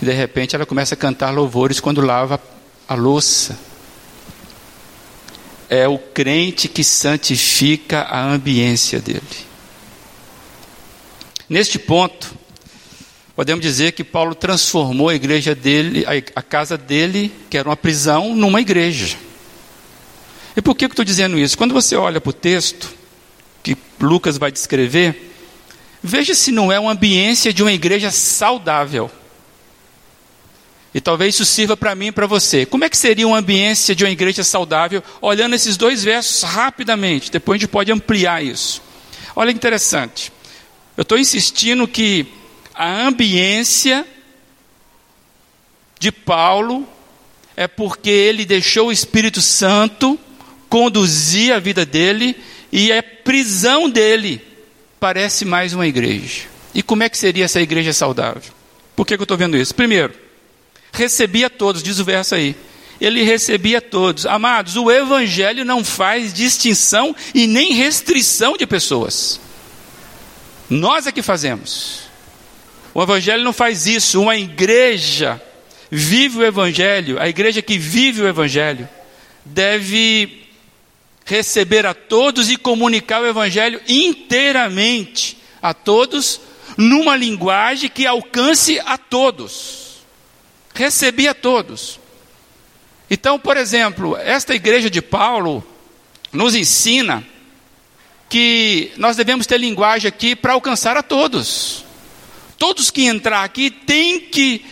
E 0.00 0.04
de 0.04 0.12
repente 0.12 0.54
ela 0.54 0.66
começa 0.66 0.94
a 0.94 0.96
cantar 0.96 1.30
louvores 1.30 1.80
quando 1.80 2.00
lava 2.00 2.40
a 2.88 2.94
louça. 2.94 3.58
É 5.68 5.88
o 5.88 5.98
crente 5.98 6.68
que 6.68 6.84
santifica 6.84 8.02
a 8.02 8.22
ambiência 8.22 9.00
dele. 9.00 9.22
Neste 11.48 11.78
ponto, 11.78 12.34
podemos 13.36 13.62
dizer 13.62 13.92
que 13.92 14.04
Paulo 14.04 14.34
transformou 14.34 15.08
a 15.08 15.14
igreja 15.14 15.54
dele, 15.54 16.04
a 16.34 16.42
casa 16.42 16.76
dele, 16.76 17.32
que 17.50 17.58
era 17.58 17.68
uma 17.68 17.76
prisão, 17.76 18.34
numa 18.34 18.60
igreja. 18.60 19.16
E 20.56 20.62
por 20.62 20.74
que 20.74 20.84
eu 20.84 20.88
estou 20.88 21.04
dizendo 21.04 21.38
isso? 21.38 21.58
Quando 21.58 21.74
você 21.74 21.96
olha 21.96 22.20
para 22.20 22.30
o 22.30 22.32
texto 22.32 22.92
que 23.62 23.76
Lucas 24.00 24.38
vai 24.38 24.52
descrever, 24.52 25.32
veja 26.02 26.34
se 26.34 26.52
não 26.52 26.70
é 26.70 26.78
uma 26.78 26.92
ambiência 26.92 27.52
de 27.52 27.62
uma 27.62 27.72
igreja 27.72 28.10
saudável. 28.10 29.10
E 30.94 31.00
talvez 31.00 31.34
isso 31.34 31.44
sirva 31.44 31.76
para 31.76 31.94
mim 31.94 32.06
e 32.06 32.12
para 32.12 32.26
você. 32.26 32.64
Como 32.64 32.84
é 32.84 32.88
que 32.88 32.96
seria 32.96 33.26
uma 33.26 33.38
ambiência 33.38 33.96
de 33.96 34.04
uma 34.04 34.10
igreja 34.10 34.44
saudável? 34.44 35.02
Olhando 35.20 35.56
esses 35.56 35.76
dois 35.76 36.04
versos 36.04 36.42
rapidamente, 36.44 37.32
depois 37.32 37.58
a 37.58 37.60
gente 37.60 37.70
pode 37.70 37.90
ampliar 37.90 38.44
isso. 38.44 38.80
Olha 39.34 39.52
que 39.52 39.56
interessante. 39.56 40.32
Eu 40.96 41.02
estou 41.02 41.18
insistindo 41.18 41.88
que 41.88 42.26
a 42.72 43.06
ambiência 43.08 44.06
de 45.98 46.12
Paulo 46.12 46.86
é 47.56 47.66
porque 47.66 48.10
ele 48.10 48.44
deixou 48.44 48.88
o 48.88 48.92
Espírito 48.92 49.42
Santo 49.42 50.18
conduzir 50.68 51.52
a 51.52 51.58
vida 51.58 51.84
dele 51.84 52.36
e 52.70 52.92
a 52.92 53.02
prisão 53.02 53.90
dele 53.90 54.40
parece 55.00 55.44
mais 55.44 55.72
uma 55.72 55.86
igreja. 55.86 56.42
E 56.72 56.82
como 56.82 57.02
é 57.02 57.08
que 57.08 57.18
seria 57.18 57.44
essa 57.44 57.60
igreja 57.60 57.92
saudável? 57.92 58.52
Por 58.94 59.04
que, 59.04 59.16
que 59.16 59.20
eu 59.20 59.24
estou 59.24 59.36
vendo 59.36 59.56
isso? 59.56 59.74
Primeiro, 59.74 60.23
recebia 60.94 61.50
todos, 61.50 61.82
diz 61.82 61.98
o 61.98 62.04
verso 62.04 62.34
aí. 62.34 62.56
Ele 63.00 63.22
recebia 63.22 63.82
todos. 63.82 64.24
Amados, 64.24 64.76
o 64.76 64.90
Evangelho 64.90 65.64
não 65.64 65.84
faz 65.84 66.32
distinção 66.32 67.14
e 67.34 67.46
nem 67.46 67.72
restrição 67.74 68.56
de 68.56 68.66
pessoas. 68.66 69.40
Nós 70.70 71.06
é 71.06 71.12
que 71.12 71.20
fazemos. 71.20 72.04
O 72.94 73.02
Evangelho 73.02 73.42
não 73.42 73.52
faz 73.52 73.86
isso. 73.86 74.22
Uma 74.22 74.36
igreja 74.36 75.42
vive 75.90 76.38
o 76.38 76.44
Evangelho, 76.44 77.20
a 77.20 77.28
igreja 77.28 77.60
que 77.60 77.76
vive 77.76 78.22
o 78.22 78.28
Evangelho, 78.28 78.88
deve 79.44 80.44
receber 81.24 81.84
a 81.84 81.94
todos 81.94 82.50
e 82.50 82.56
comunicar 82.56 83.20
o 83.20 83.26
Evangelho 83.26 83.80
inteiramente 83.88 85.36
a 85.60 85.74
todos, 85.74 86.40
numa 86.76 87.16
linguagem 87.16 87.90
que 87.90 88.06
alcance 88.06 88.80
a 88.84 88.96
todos 88.96 89.83
recebia 90.74 91.34
todos. 91.34 92.00
Então, 93.08 93.38
por 93.38 93.56
exemplo, 93.56 94.16
esta 94.16 94.54
igreja 94.54 94.90
de 94.90 95.00
Paulo 95.00 95.64
nos 96.32 96.54
ensina 96.54 97.24
que 98.28 98.90
nós 98.96 99.16
devemos 99.16 99.46
ter 99.46 99.58
linguagem 99.58 100.08
aqui 100.08 100.34
para 100.34 100.54
alcançar 100.54 100.96
a 100.96 101.02
todos. 101.02 101.84
Todos 102.58 102.90
que 102.90 103.04
entrar 103.04 103.44
aqui 103.44 103.70
têm 103.70 104.20
que 104.20 104.64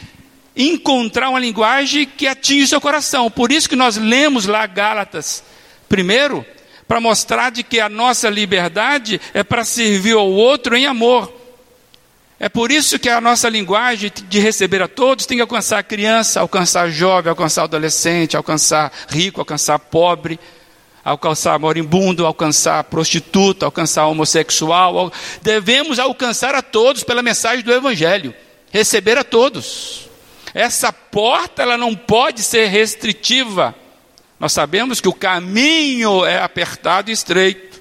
encontrar 0.57 1.29
uma 1.31 1.39
linguagem 1.39 2.07
que 2.07 2.27
atinge 2.27 2.65
o 2.65 2.69
seu 2.69 2.81
coração. 2.81 3.31
Por 3.31 3.53
isso 3.53 3.69
que 3.69 3.77
nós 3.77 3.97
lemos 3.97 4.47
lá 4.47 4.67
Gálatas, 4.67 5.45
primeiro, 5.89 6.45
para 6.89 7.01
mostrar 7.01 7.51
de 7.51 7.63
que 7.63 7.81
a 7.81 7.89
nossa 7.89 8.29
liberdade 8.29 9.21
é 9.33 9.43
para 9.43 9.65
servir 9.65 10.15
ao 10.15 10.31
outro 10.31 10.77
em 10.77 10.87
amor. 10.87 11.42
É 12.43 12.49
por 12.49 12.73
isso 12.73 12.99
que 12.99 13.09
a 13.09 13.21
nossa 13.21 13.49
linguagem 13.49 14.11
de 14.29 14.41
receber 14.41 14.83
a 14.83 14.89
todos 14.89 15.27
tem 15.27 15.39
que 15.39 15.43
alcançar 15.43 15.79
a 15.79 15.83
criança, 15.85 16.41
alcançar 16.41 16.91
jovem, 16.91 17.31
alcançar 17.31 17.63
adolescente, 17.63 18.37
alcançar 18.37 18.91
rico, 19.09 19.41
alcançar 19.41 19.79
pobre, 19.79 20.41
alcançar 21.05 21.57
moribundo, 21.61 22.27
alcançar 22.27 22.83
prostituta, 22.83 23.65
alcançar 23.65 24.09
homossexual. 24.09 25.13
Devemos 25.41 26.01
alcançar 26.01 26.53
a 26.53 26.63
todos 26.63 27.05
pela 27.05 27.23
mensagem 27.23 27.65
do 27.65 27.73
Evangelho, 27.73 28.35
receber 28.73 29.17
a 29.17 29.23
todos. 29.23 30.09
Essa 30.53 30.93
porta 30.93 31.63
ela 31.63 31.79
não 31.79 31.95
pode 31.95 32.43
ser 32.43 32.67
restritiva. 32.67 33.73
Nós 34.41 34.53
sabemos 34.53 35.01
que 35.01 35.09
o 35.09 35.15
caminho 35.15 36.25
é 36.25 36.43
apertado 36.43 37.09
e 37.09 37.15
estreito. 37.15 37.72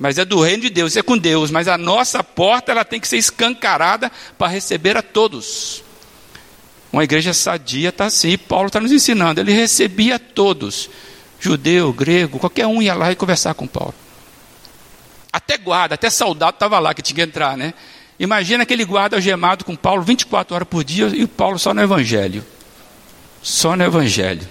Mas 0.00 0.16
é 0.16 0.24
do 0.24 0.40
reino 0.40 0.62
de 0.62 0.70
Deus, 0.70 0.96
é 0.96 1.02
com 1.02 1.18
Deus. 1.18 1.50
Mas 1.50 1.68
a 1.68 1.76
nossa 1.76 2.24
porta 2.24 2.72
ela 2.72 2.86
tem 2.86 2.98
que 2.98 3.06
ser 3.06 3.18
escancarada 3.18 4.10
para 4.38 4.48
receber 4.48 4.96
a 4.96 5.02
todos. 5.02 5.84
Uma 6.90 7.04
igreja 7.04 7.34
sadia 7.34 7.90
está 7.90 8.06
assim, 8.06 8.38
Paulo 8.38 8.68
está 8.68 8.80
nos 8.80 8.90
ensinando. 8.90 9.40
Ele 9.40 9.52
recebia 9.52 10.18
todos, 10.18 10.88
judeu, 11.38 11.92
grego, 11.92 12.38
qualquer 12.38 12.66
um 12.66 12.80
ia 12.80 12.94
lá 12.94 13.12
e 13.12 13.14
conversar 13.14 13.52
com 13.52 13.66
Paulo. 13.66 13.94
Até 15.30 15.58
guarda, 15.58 15.96
até 15.96 16.08
soldado 16.08 16.54
estava 16.54 16.78
lá 16.78 16.94
que 16.94 17.02
tinha 17.02 17.16
que 17.16 17.22
entrar, 17.22 17.56
né? 17.56 17.74
Imagina 18.18 18.62
aquele 18.62 18.86
guarda 18.86 19.18
algemado 19.18 19.66
com 19.66 19.76
Paulo 19.76 20.02
24 20.02 20.54
horas 20.54 20.66
por 20.66 20.82
dia 20.82 21.08
e 21.08 21.24
o 21.24 21.28
Paulo 21.28 21.58
só 21.58 21.74
no 21.74 21.82
Evangelho. 21.82 22.42
Só 23.42 23.76
no 23.76 23.84
Evangelho. 23.84 24.48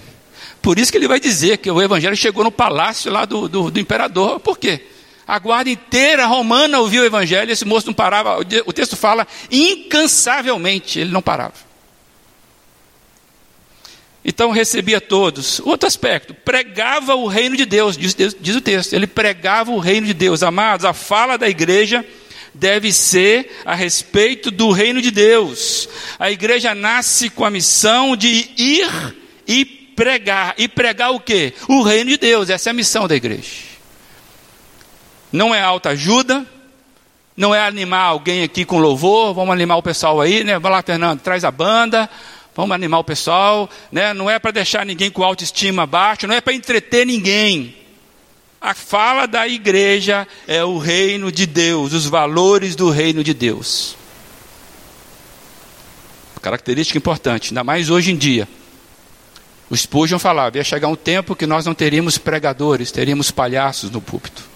Por 0.62 0.78
isso 0.78 0.92
que 0.92 0.98
ele 0.98 1.08
vai 1.08 1.18
dizer 1.18 1.58
que 1.58 1.70
o 1.70 1.82
Evangelho 1.82 2.16
chegou 2.16 2.44
no 2.44 2.52
palácio 2.52 3.10
lá 3.10 3.24
do, 3.24 3.48
do, 3.48 3.70
do 3.70 3.80
imperador. 3.80 4.38
Por 4.38 4.56
quê? 4.56 4.89
A 5.30 5.38
guarda 5.38 5.70
inteira 5.70 6.26
romana 6.26 6.80
ouviu 6.80 7.02
o 7.02 7.06
evangelho, 7.06 7.52
esse 7.52 7.64
moço 7.64 7.86
não 7.86 7.94
parava, 7.94 8.40
o 8.66 8.72
texto 8.72 8.96
fala 8.96 9.24
incansavelmente, 9.48 10.98
ele 10.98 11.12
não 11.12 11.22
parava. 11.22 11.54
Então 14.24 14.50
recebia 14.50 15.00
todos. 15.00 15.60
Outro 15.60 15.86
aspecto, 15.86 16.34
pregava 16.34 17.14
o 17.14 17.28
reino 17.28 17.56
de 17.56 17.64
Deus, 17.64 17.96
diz, 17.96 18.12
diz, 18.12 18.56
o 18.56 18.60
texto. 18.60 18.92
Ele 18.92 19.06
pregava 19.06 19.70
o 19.70 19.78
reino 19.78 20.08
de 20.08 20.14
Deus. 20.14 20.42
Amados, 20.42 20.84
a 20.84 20.92
fala 20.92 21.38
da 21.38 21.48
igreja 21.48 22.04
deve 22.52 22.92
ser 22.92 23.52
a 23.64 23.76
respeito 23.76 24.50
do 24.50 24.72
reino 24.72 25.00
de 25.00 25.12
Deus. 25.12 25.88
A 26.18 26.28
igreja 26.28 26.74
nasce 26.74 27.30
com 27.30 27.44
a 27.44 27.50
missão 27.50 28.16
de 28.16 28.50
ir 28.58 29.14
e 29.46 29.64
pregar. 29.64 30.56
E 30.58 30.66
pregar 30.66 31.12
o 31.12 31.20
quê? 31.20 31.54
O 31.68 31.82
reino 31.82 32.10
de 32.10 32.16
Deus. 32.16 32.50
Essa 32.50 32.70
é 32.70 32.72
a 32.72 32.74
missão 32.74 33.06
da 33.06 33.14
igreja. 33.14 33.69
Não 35.32 35.54
é 35.54 35.62
alta 35.62 35.90
ajuda, 35.90 36.46
não 37.36 37.54
é 37.54 37.60
animar 37.60 38.04
alguém 38.04 38.42
aqui 38.42 38.64
com 38.64 38.78
louvor, 38.78 39.32
vamos 39.32 39.52
animar 39.52 39.76
o 39.76 39.82
pessoal 39.82 40.20
aí, 40.20 40.44
né? 40.44 40.58
Vai 40.58 40.72
lá, 40.72 40.82
Fernando, 40.82 41.20
traz 41.20 41.44
a 41.44 41.50
banda, 41.50 42.10
vamos 42.54 42.74
animar 42.74 42.98
o 42.98 43.04
pessoal, 43.04 43.70
né? 43.90 44.12
Não 44.12 44.28
é 44.28 44.38
para 44.38 44.50
deixar 44.50 44.84
ninguém 44.84 45.10
com 45.10 45.24
autoestima 45.24 45.86
baixa, 45.86 46.26
não 46.26 46.34
é 46.34 46.40
para 46.40 46.52
entreter 46.52 47.06
ninguém. 47.06 47.76
A 48.60 48.74
fala 48.74 49.26
da 49.26 49.48
igreja 49.48 50.28
é 50.46 50.62
o 50.62 50.76
reino 50.76 51.32
de 51.32 51.46
Deus, 51.46 51.94
os 51.94 52.04
valores 52.06 52.76
do 52.76 52.90
reino 52.90 53.24
de 53.24 53.32
Deus. 53.32 53.96
Característica 56.42 56.98
importante, 56.98 57.50
ainda 57.50 57.64
mais 57.64 57.88
hoje 57.88 58.12
em 58.12 58.16
dia. 58.16 58.46
O 59.70 59.76
Spurgeon 59.76 60.18
falava, 60.18 60.58
ia 60.58 60.64
chegar 60.64 60.88
um 60.88 60.96
tempo 60.96 61.36
que 61.36 61.46
nós 61.46 61.64
não 61.64 61.74
teríamos 61.74 62.18
pregadores, 62.18 62.90
teríamos 62.90 63.30
palhaços 63.30 63.90
no 63.90 64.00
púlpito. 64.00 64.49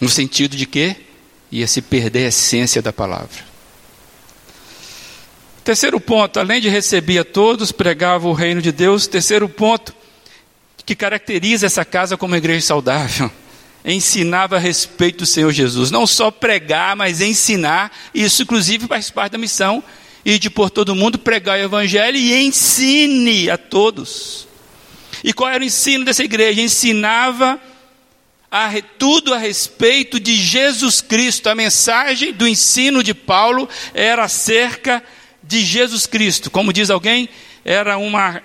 No 0.00 0.08
sentido 0.08 0.56
de 0.56 0.66
que 0.66 0.96
ia 1.50 1.66
se 1.66 1.80
perder 1.80 2.26
a 2.26 2.28
essência 2.28 2.82
da 2.82 2.92
palavra. 2.92 3.44
Terceiro 5.66 5.98
ponto, 5.98 6.38
além 6.38 6.60
de 6.60 6.68
receber 6.68 7.18
a 7.18 7.24
todos, 7.24 7.72
pregava 7.72 8.28
o 8.28 8.32
reino 8.32 8.62
de 8.62 8.70
Deus. 8.70 9.08
Terceiro 9.08 9.48
ponto, 9.48 9.92
que 10.84 10.94
caracteriza 10.94 11.66
essa 11.66 11.84
casa 11.84 12.16
como 12.16 12.36
igreja 12.36 12.64
saudável. 12.64 13.28
Ensinava 13.84 14.56
a 14.56 14.60
respeito 14.60 15.18
do 15.18 15.26
Senhor 15.26 15.50
Jesus. 15.52 15.90
Não 15.90 16.06
só 16.06 16.30
pregar, 16.30 16.94
mas 16.94 17.20
ensinar. 17.20 17.90
Isso, 18.14 18.42
inclusive, 18.42 18.86
faz 18.86 19.10
parte 19.10 19.32
da 19.32 19.38
missão. 19.38 19.82
E 20.24 20.38
de 20.38 20.50
por 20.50 20.70
todo 20.70 20.94
mundo 20.94 21.18
pregar 21.18 21.58
o 21.58 21.62
evangelho 21.62 22.16
e 22.16 22.46
ensine 22.46 23.50
a 23.50 23.58
todos. 23.58 24.46
E 25.24 25.32
qual 25.32 25.50
era 25.50 25.62
o 25.62 25.66
ensino 25.66 26.04
dessa 26.04 26.22
igreja? 26.22 26.60
Ensinava 26.60 27.60
a, 28.50 28.70
tudo 28.98 29.34
a 29.34 29.38
respeito 29.38 30.18
de 30.20 30.36
Jesus 30.36 31.00
Cristo. 31.00 31.48
A 31.48 31.54
mensagem 31.54 32.32
do 32.32 32.46
ensino 32.46 33.02
de 33.02 33.14
Paulo 33.14 33.68
era 33.94 34.24
acerca 34.24 35.02
de 35.42 35.64
Jesus 35.64 36.06
Cristo. 36.06 36.50
Como 36.50 36.72
diz 36.72 36.90
alguém, 36.90 37.28
era 37.64 37.98
uma, 37.98 38.42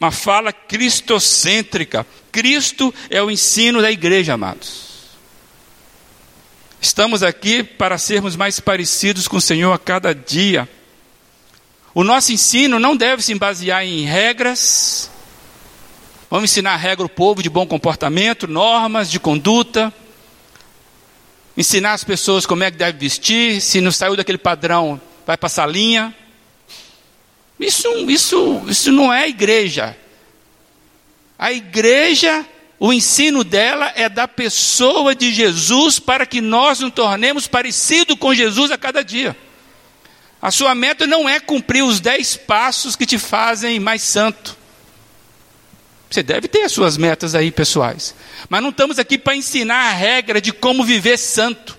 uma 0.00 0.10
fala 0.10 0.52
cristocêntrica. 0.52 2.06
Cristo 2.30 2.94
é 3.10 3.22
o 3.22 3.30
ensino 3.30 3.80
da 3.80 3.90
igreja, 3.90 4.34
amados. 4.34 4.86
Estamos 6.80 7.22
aqui 7.22 7.62
para 7.64 7.98
sermos 7.98 8.36
mais 8.36 8.60
parecidos 8.60 9.26
com 9.26 9.38
o 9.38 9.40
Senhor 9.40 9.72
a 9.72 9.78
cada 9.78 10.14
dia. 10.14 10.68
O 11.94 12.04
nosso 12.04 12.32
ensino 12.32 12.78
não 12.78 12.94
deve 12.94 13.22
se 13.22 13.34
basear 13.34 13.84
em 13.84 14.04
regras, 14.04 15.10
Vamos 16.28 16.50
ensinar 16.50 16.72
a 16.72 16.76
regra 16.76 17.04
ao 17.04 17.08
povo 17.08 17.40
de 17.40 17.48
bom 17.48 17.64
comportamento, 17.66 18.48
normas 18.48 19.08
de 19.08 19.20
conduta. 19.20 19.94
Ensinar 21.56 21.92
as 21.92 22.02
pessoas 22.02 22.44
como 22.44 22.64
é 22.64 22.70
que 22.70 22.76
deve 22.76 22.98
vestir, 22.98 23.60
se 23.60 23.80
não 23.80 23.92
saiu 23.92 24.16
daquele 24.16 24.36
padrão, 24.36 25.00
vai 25.24 25.36
passar 25.36 25.66
linha. 25.66 26.14
Isso, 27.60 27.88
isso, 28.10 28.62
isso 28.66 28.90
não 28.90 29.12
é 29.12 29.28
igreja. 29.28 29.96
A 31.38 31.52
igreja, 31.52 32.44
o 32.78 32.92
ensino 32.92 33.44
dela 33.44 33.92
é 33.94 34.08
da 34.08 34.26
pessoa 34.26 35.14
de 35.14 35.32
Jesus 35.32 36.00
para 36.00 36.26
que 36.26 36.40
nós 36.40 36.80
nos 36.80 36.92
tornemos 36.92 37.46
parecidos 37.46 38.18
com 38.18 38.34
Jesus 38.34 38.72
a 38.72 38.76
cada 38.76 39.04
dia. 39.04 39.36
A 40.42 40.50
sua 40.50 40.74
meta 40.74 41.06
não 41.06 41.28
é 41.28 41.38
cumprir 41.38 41.82
os 41.82 42.00
dez 42.00 42.36
passos 42.36 42.96
que 42.96 43.06
te 43.06 43.16
fazem 43.16 43.78
mais 43.78 44.02
santo. 44.02 44.65
Você 46.08 46.22
deve 46.22 46.48
ter 46.48 46.62
as 46.62 46.72
suas 46.72 46.96
metas 46.96 47.34
aí 47.34 47.50
pessoais. 47.50 48.14
Mas 48.48 48.62
não 48.62 48.70
estamos 48.70 48.98
aqui 48.98 49.18
para 49.18 49.36
ensinar 49.36 49.88
a 49.88 49.92
regra 49.92 50.40
de 50.40 50.52
como 50.52 50.84
viver 50.84 51.18
santo. 51.18 51.76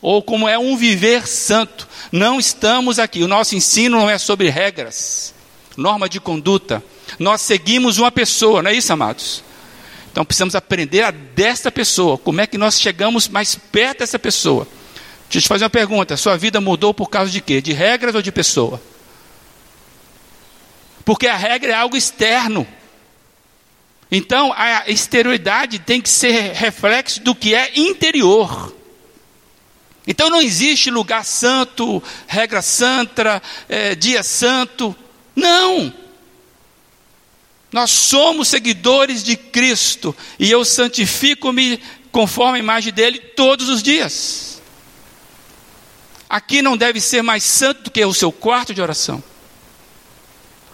Ou 0.00 0.22
como 0.22 0.48
é 0.48 0.58
um 0.58 0.76
viver 0.76 1.26
santo. 1.26 1.88
Não 2.12 2.38
estamos 2.38 2.98
aqui. 2.98 3.22
O 3.22 3.28
nosso 3.28 3.56
ensino 3.56 3.98
não 3.98 4.10
é 4.10 4.18
sobre 4.18 4.48
regras, 4.48 5.34
norma 5.76 6.08
de 6.08 6.20
conduta. 6.20 6.82
Nós 7.18 7.40
seguimos 7.40 7.98
uma 7.98 8.12
pessoa, 8.12 8.62
não 8.62 8.70
é 8.70 8.74
isso, 8.74 8.92
amados? 8.92 9.42
Então 10.12 10.24
precisamos 10.24 10.54
aprender 10.54 11.02
a 11.02 11.10
desta 11.10 11.70
pessoa. 11.70 12.18
Como 12.18 12.40
é 12.40 12.46
que 12.46 12.58
nós 12.58 12.80
chegamos 12.80 13.28
mais 13.28 13.54
perto 13.54 14.00
dessa 14.00 14.18
pessoa? 14.18 14.66
Deixa 15.24 15.38
eu 15.38 15.42
te 15.42 15.48
fazer 15.48 15.64
uma 15.64 15.70
pergunta. 15.70 16.16
Sua 16.16 16.36
vida 16.36 16.60
mudou 16.60 16.94
por 16.94 17.08
causa 17.08 17.30
de 17.30 17.40
quê? 17.40 17.60
De 17.60 17.72
regras 17.72 18.14
ou 18.14 18.22
de 18.22 18.32
pessoa? 18.32 18.80
Porque 21.04 21.26
a 21.26 21.36
regra 21.36 21.72
é 21.72 21.74
algo 21.74 21.96
externo. 21.96 22.66
Então, 24.10 24.52
a 24.56 24.88
exterioridade 24.88 25.78
tem 25.78 26.00
que 26.00 26.08
ser 26.08 26.52
reflexo 26.54 27.20
do 27.20 27.34
que 27.34 27.54
é 27.54 27.78
interior. 27.78 28.74
Então, 30.06 30.30
não 30.30 30.40
existe 30.40 30.90
lugar 30.90 31.24
santo, 31.24 32.02
regra 32.26 32.62
santa, 32.62 33.42
é, 33.68 33.94
dia 33.94 34.22
santo. 34.22 34.96
Não! 35.36 35.92
Nós 37.70 37.90
somos 37.90 38.48
seguidores 38.48 39.22
de 39.22 39.36
Cristo 39.36 40.16
e 40.38 40.50
eu 40.50 40.64
santifico-me 40.64 41.78
conforme 42.10 42.56
a 42.56 42.60
imagem 42.60 42.90
dele 42.90 43.18
todos 43.18 43.68
os 43.68 43.82
dias. 43.82 44.62
Aqui 46.30 46.62
não 46.62 46.78
deve 46.78 46.98
ser 46.98 47.20
mais 47.20 47.44
santo 47.44 47.82
do 47.84 47.90
que 47.90 48.02
o 48.02 48.14
seu 48.14 48.32
quarto 48.32 48.72
de 48.72 48.80
oração. 48.80 49.22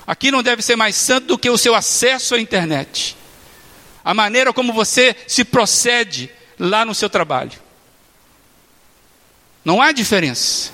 Aqui 0.06 0.30
não 0.30 0.40
deve 0.40 0.62
ser 0.62 0.76
mais 0.76 0.94
santo 0.94 1.26
do 1.26 1.38
que 1.38 1.50
o 1.50 1.58
seu 1.58 1.74
acesso 1.74 2.36
à 2.36 2.40
internet 2.40 3.16
a 4.04 4.12
maneira 4.12 4.52
como 4.52 4.72
você 4.72 5.16
se 5.26 5.44
procede 5.44 6.30
lá 6.58 6.84
no 6.84 6.94
seu 6.94 7.08
trabalho. 7.08 7.52
Não 9.64 9.80
há 9.80 9.92
diferença. 9.92 10.70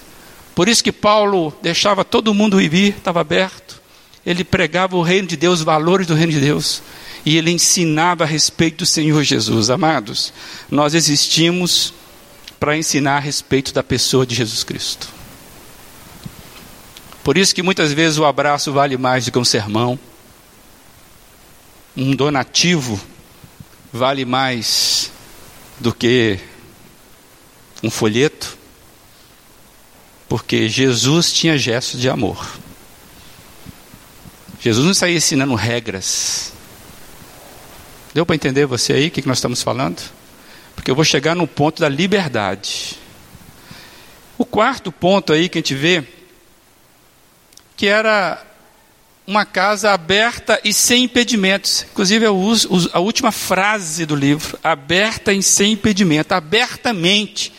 Por 0.55 0.69
isso 0.69 0.83
que 0.83 0.91
Paulo 0.91 1.57
deixava 1.63 2.05
todo 2.05 2.35
mundo 2.35 2.61
ir, 2.61 2.97
estava 2.97 3.21
aberto. 3.21 3.81
Ele 4.27 4.43
pregava 4.43 4.97
o 4.97 5.03
reino 5.03 5.29
de 5.29 5.37
Deus, 5.37 5.61
os 5.61 5.65
valores 5.65 6.07
do 6.07 6.15
reino 6.15 6.33
de 6.33 6.41
Deus. 6.41 6.83
E 7.25 7.37
ele 7.37 7.51
ensinava 7.51 8.25
a 8.25 8.27
respeito 8.27 8.79
do 8.79 8.87
Senhor 8.87 9.23
Jesus. 9.23 9.71
Amados, 9.71 10.33
nós 10.71 10.95
existimos 10.95 11.95
para 12.59 12.77
ensinar 12.77 13.17
a 13.17 13.21
respeito 13.21 13.73
da 13.73 13.83
pessoa 13.83 14.27
de 14.27 14.35
Jesus 14.35 14.65
Cristo. 14.65 15.09
Por 17.23 17.39
isso 17.39 17.55
que 17.55 17.63
muitas 17.63 17.93
vezes 17.93 18.19
o 18.19 18.25
abraço 18.25 18.73
vale 18.73 18.97
mais 18.97 19.25
do 19.25 19.33
que 19.33 19.39
um 19.39 19.45
sermão. 19.45 19.99
Um 21.97 22.15
donativo 22.15 23.01
vale 23.93 24.25
mais 24.25 25.11
do 25.79 25.93
que 25.93 26.39
um 27.83 27.91
folheto, 27.91 28.57
porque 30.29 30.69
Jesus 30.69 31.33
tinha 31.33 31.59
gestos 31.59 32.01
de 32.01 32.09
amor. 32.09 32.59
Jesus 34.61 34.87
não 34.87 34.95
saía 34.95 35.17
ensinando 35.17 35.55
regras. 35.55 36.53
Deu 38.13 38.27
para 38.27 38.35
entender 38.35 38.67
você 38.67 38.93
aí 38.93 39.07
o 39.09 39.11
que 39.11 39.27
nós 39.27 39.39
estamos 39.39 39.63
falando? 39.63 40.03
Porque 40.75 40.91
eu 40.91 40.95
vou 40.95 41.05
chegar 41.05 41.35
no 41.35 41.47
ponto 41.47 41.81
da 41.81 41.89
liberdade. 41.89 42.99
O 44.37 44.45
quarto 44.45 44.93
ponto 44.93 45.33
aí 45.33 45.49
que 45.49 45.59
a 45.59 45.61
gente 45.61 45.75
vê, 45.75 46.05
que 47.77 47.87
era 47.87 48.45
uma 49.31 49.45
casa 49.45 49.93
aberta 49.93 50.61
e 50.65 50.75
sem 50.75 51.05
impedimentos. 51.05 51.87
Inclusive, 51.93 52.27
eu 52.27 52.37
uso 52.37 52.91
a 52.93 52.99
última 52.99 53.31
frase 53.31 54.05
do 54.05 54.17
livro: 54.17 54.59
aberta 54.61 55.33
e 55.33 55.41
sem 55.41 55.73
impedimento. 55.73 56.35
Abertamente. 56.35 57.53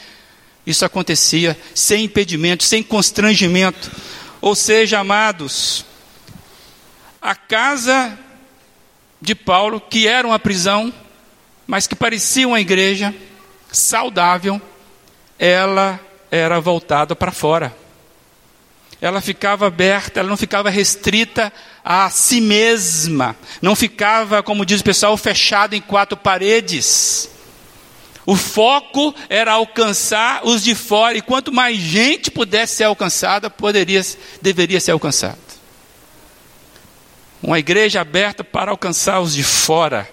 Isso 0.68 0.84
acontecia 0.84 1.58
sem 1.74 2.04
impedimento, 2.04 2.66
sem 2.66 2.84
constrangimento. 2.84 3.90
Ou 4.42 4.54
seja, 4.54 5.00
amados, 5.00 5.86
a 7.22 7.34
casa 7.34 8.20
de 9.22 9.34
Paulo, 9.34 9.80
que 9.80 10.08
era 10.08 10.28
uma 10.28 10.38
prisão, 10.38 10.94
mas 11.66 11.88
que 11.88 11.96
parecia 11.96 12.50
uma 12.50 12.60
igreja 12.60 13.16
saudável, 13.72 14.62
ela 15.40 15.98
era 16.30 16.60
voltada 16.60 17.16
para 17.16 17.32
fora 17.32 17.81
ela 19.02 19.20
ficava 19.20 19.66
aberta, 19.66 20.20
ela 20.20 20.30
não 20.30 20.38
ficava 20.38 20.70
restrita 20.70 21.52
a 21.84 22.08
si 22.12 22.40
mesma, 22.40 23.36
não 23.60 23.76
ficava, 23.76 24.44
como 24.44 24.64
diz 24.64 24.80
o 24.80 24.84
pessoal, 24.84 25.18
fechada 25.18 25.76
em 25.76 25.82
quatro 25.82 26.16
paredes. 26.16 27.28
O 28.24 28.36
foco 28.36 29.16
era 29.28 29.54
alcançar 29.54 30.46
os 30.46 30.64
de 30.64 30.76
fora, 30.76 31.18
e 31.18 31.22
quanto 31.22 31.52
mais 31.52 31.78
gente 31.78 32.30
pudesse 32.30 32.76
ser 32.76 32.84
alcançada, 32.84 33.50
poderia, 33.50 34.04
deveria 34.40 34.80
ser 34.80 34.92
alcançada. 34.92 35.40
Uma 37.42 37.58
igreja 37.58 38.00
aberta 38.00 38.44
para 38.44 38.70
alcançar 38.70 39.20
os 39.20 39.34
de 39.34 39.42
fora. 39.42 40.08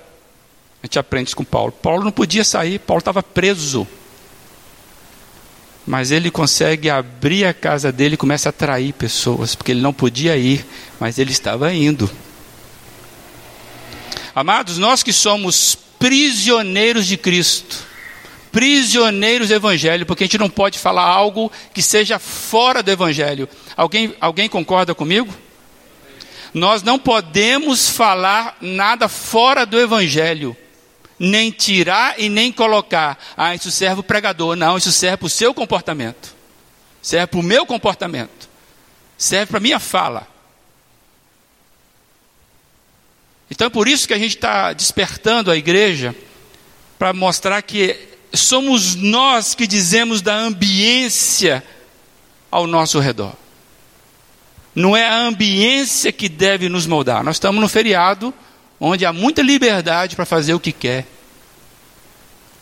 A 0.82 0.86
gente 0.86 0.98
aprende 0.98 1.28
isso 1.28 1.36
com 1.36 1.44
Paulo. 1.44 1.72
Paulo 1.72 2.02
não 2.02 2.10
podia 2.10 2.42
sair, 2.42 2.78
Paulo 2.78 3.00
estava 3.00 3.22
preso 3.22 3.86
mas 5.88 6.10
ele 6.10 6.30
consegue 6.30 6.90
abrir 6.90 7.46
a 7.46 7.54
casa 7.54 7.90
dele 7.90 8.12
e 8.12 8.18
começa 8.18 8.48
a 8.48 8.50
atrair 8.50 8.92
pessoas, 8.92 9.54
porque 9.54 9.72
ele 9.72 9.80
não 9.80 9.92
podia 9.92 10.36
ir, 10.36 10.62
mas 11.00 11.18
ele 11.18 11.32
estava 11.32 11.72
indo. 11.72 12.10
Amados, 14.34 14.76
nós 14.76 15.02
que 15.02 15.14
somos 15.14 15.74
prisioneiros 15.98 17.06
de 17.06 17.16
Cristo, 17.16 17.86
prisioneiros 18.52 19.48
do 19.48 19.54
Evangelho, 19.54 20.04
porque 20.04 20.24
a 20.24 20.26
gente 20.26 20.36
não 20.36 20.50
pode 20.50 20.78
falar 20.78 21.04
algo 21.04 21.50
que 21.72 21.80
seja 21.80 22.18
fora 22.18 22.82
do 22.82 22.90
Evangelho. 22.90 23.48
Alguém, 23.74 24.14
alguém 24.20 24.46
concorda 24.46 24.94
comigo? 24.94 25.34
Nós 26.52 26.82
não 26.82 26.98
podemos 26.98 27.88
falar 27.88 28.58
nada 28.60 29.08
fora 29.08 29.64
do 29.64 29.80
Evangelho 29.80 30.54
nem 31.18 31.50
tirar 31.50 32.18
e 32.18 32.28
nem 32.28 32.52
colocar. 32.52 33.18
Ah, 33.36 33.54
isso 33.54 33.70
serve 33.70 34.00
o 34.00 34.04
pregador. 34.04 34.54
Não, 34.56 34.76
isso 34.76 34.92
serve 34.92 35.18
para 35.18 35.26
o 35.26 35.30
seu 35.30 35.52
comportamento. 35.52 36.34
Serve 37.02 37.26
para 37.26 37.40
o 37.40 37.42
meu 37.42 37.66
comportamento. 37.66 38.48
Serve 39.16 39.46
para 39.46 39.58
a 39.58 39.60
minha 39.60 39.80
fala. 39.80 40.26
Então 43.50 43.66
é 43.66 43.70
por 43.70 43.88
isso 43.88 44.06
que 44.06 44.14
a 44.14 44.18
gente 44.18 44.36
está 44.36 44.72
despertando 44.72 45.50
a 45.50 45.56
igreja 45.56 46.14
para 46.98 47.12
mostrar 47.12 47.62
que 47.62 47.96
somos 48.32 48.94
nós 48.94 49.54
que 49.54 49.66
dizemos 49.66 50.20
da 50.20 50.34
ambiência 50.36 51.64
ao 52.50 52.66
nosso 52.66 52.98
redor. 52.98 53.34
Não 54.74 54.96
é 54.96 55.06
a 55.08 55.16
ambiência 55.16 56.12
que 56.12 56.28
deve 56.28 56.68
nos 56.68 56.86
moldar. 56.86 57.24
Nós 57.24 57.36
estamos 57.36 57.60
no 57.60 57.68
feriado 57.68 58.32
onde 58.80 59.04
há 59.04 59.12
muita 59.12 59.42
liberdade 59.42 60.14
para 60.14 60.24
fazer 60.24 60.54
o 60.54 60.60
que 60.60 60.72
quer. 60.72 61.06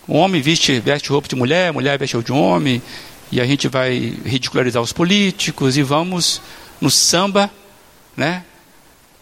O 0.06 0.14
homem 0.16 0.40
veste, 0.40 0.78
veste 0.78 1.08
roupa 1.10 1.28
de 1.28 1.34
mulher, 1.34 1.72
mulher 1.72 1.98
veste 1.98 2.14
roupa 2.14 2.26
de 2.26 2.32
homem, 2.32 2.82
e 3.30 3.40
a 3.40 3.46
gente 3.46 3.68
vai 3.68 4.14
ridicularizar 4.24 4.82
os 4.82 4.92
políticos 4.92 5.76
e 5.76 5.82
vamos 5.82 6.40
no 6.80 6.90
samba, 6.90 7.50
né? 8.16 8.44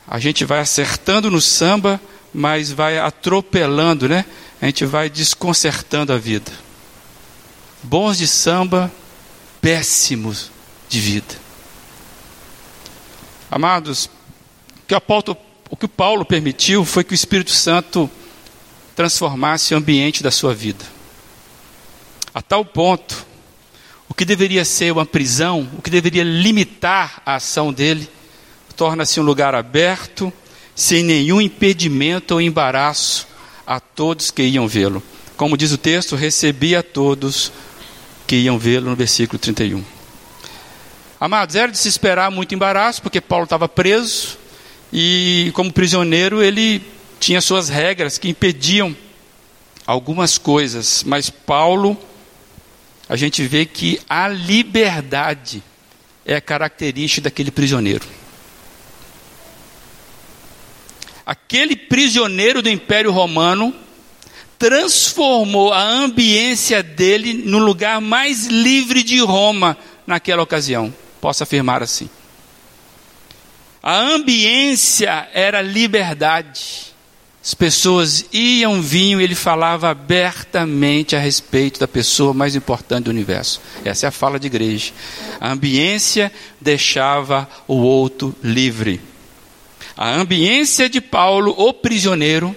A 0.07 0.19
gente 0.19 0.45
vai 0.45 0.61
acertando 0.61 1.31
no 1.31 1.41
samba, 1.41 2.01
mas 2.33 2.71
vai 2.71 2.99
atropelando, 2.99 4.09
né? 4.09 4.27
A 4.61 4.67
gente 4.67 4.85
vai 4.85 5.09
desconcertando 5.09 6.13
a 6.13 6.19
vida. 6.19 6.53
Bons 7.83 8.19
de 8.19 8.27
samba, 8.27 8.93
péssimos 9.61 10.51
de 10.89 11.01
vida. 11.01 11.35
Amados, 13.51 14.07
o 14.07 14.87
que, 14.87 14.99
Paulo, 15.01 15.37
o 15.75 15.77
que 15.77 15.89
Paulo 15.89 16.25
permitiu 16.25 16.85
foi 16.85 17.03
que 17.03 17.13
o 17.13 17.17
Espírito 17.17 17.51
Santo 17.51 18.09
transformasse 18.95 19.75
o 19.75 19.77
ambiente 19.77 20.23
da 20.23 20.31
sua 20.31 20.55
vida. 20.55 20.85
A 22.33 22.41
tal 22.41 22.65
ponto, 22.65 23.27
o 24.09 24.15
que 24.15 24.25
deveria 24.25 24.65
ser 24.65 24.93
uma 24.93 25.05
prisão, 25.05 25.69
o 25.77 25.83
que 25.83 25.91
deveria 25.91 26.23
limitar 26.23 27.21
a 27.27 27.35
ação 27.35 27.73
dele, 27.73 28.09
torna-se 28.77 29.19
um 29.19 29.25
lugar 29.25 29.53
aberto, 29.53 30.33
sem 30.77 31.03
nenhum 31.03 31.41
impedimento 31.41 32.35
ou 32.35 32.41
embaraço 32.41 33.27
a 33.67 33.81
todos 33.81 34.31
que 34.31 34.45
iam 34.45 34.69
vê-lo. 34.69 35.03
Como 35.37 35.57
diz 35.57 35.73
o 35.73 35.79
texto, 35.79 36.15
recebia 36.15 36.79
a 36.79 36.83
todos 36.85 37.51
que 38.29 38.37
iam 38.37 38.61
vê-lo 38.61 38.91
no 38.91 38.95
versículo 38.95 39.41
31. 39.41 39.83
Amados, 41.19 41.57
era 41.57 41.73
de 41.73 41.79
se 41.79 41.89
esperar 41.89 42.31
muito 42.31 42.55
embaraço, 42.55 43.03
porque 43.03 43.21
Paulo 43.21 43.43
estava 43.43 43.69
preso 43.69 44.44
e, 44.97 45.51
como 45.55 45.73
prisioneiro, 45.73 46.41
ele 46.41 46.81
tinha 47.19 47.41
suas 47.41 47.69
regras 47.69 48.17
que 48.17 48.29
impediam 48.29 48.97
algumas 49.85 50.39
coisas, 50.39 51.03
mas 51.05 51.29
Paulo, 51.29 51.99
a 53.09 53.17
gente 53.17 53.43
vê 53.43 53.67
que 53.67 54.01
a 54.09 54.29
liberdade 54.29 55.61
é 56.25 56.37
a 56.37 56.41
característica 56.41 57.23
daquele 57.23 57.51
prisioneiro. 57.51 58.07
Aquele 61.27 61.75
prisioneiro 61.75 62.63
do 62.63 62.69
Império 62.69 63.11
Romano 63.11 63.75
transformou 64.57 65.73
a 65.73 65.83
ambiência 65.83 66.85
dele 66.85 67.33
no 67.33 67.59
lugar 67.59 68.01
mais 68.01 68.47
livre 68.47 69.03
de 69.03 69.19
Roma 69.19 69.77
naquela 70.07 70.43
ocasião. 70.43 70.95
Posso 71.21 71.43
afirmar 71.43 71.83
assim. 71.83 72.09
A 73.87 73.99
ambiência 73.99 75.29
era 75.35 75.61
liberdade. 75.61 76.95
As 77.45 77.53
pessoas 77.53 78.25
iam, 78.33 78.81
vinham, 78.81 79.21
ele 79.21 79.35
falava 79.35 79.91
abertamente 79.91 81.15
a 81.15 81.19
respeito 81.19 81.79
da 81.79 81.87
pessoa 81.87 82.33
mais 82.33 82.57
importante 82.57 83.05
do 83.05 83.11
universo. 83.11 83.61
Essa 83.85 84.07
é 84.07 84.09
a 84.09 84.11
fala 84.11 84.41
de 84.41 84.47
igreja. 84.47 84.91
A 85.39 85.53
ambiência 85.53 86.33
deixava 86.59 87.47
o 87.69 87.75
outro 87.75 88.35
livre. 88.43 89.03
A 89.95 90.15
ambiência 90.15 90.89
de 90.89 91.03
Paulo, 91.03 91.55
o 91.55 91.71
prisioneiro, 91.75 92.57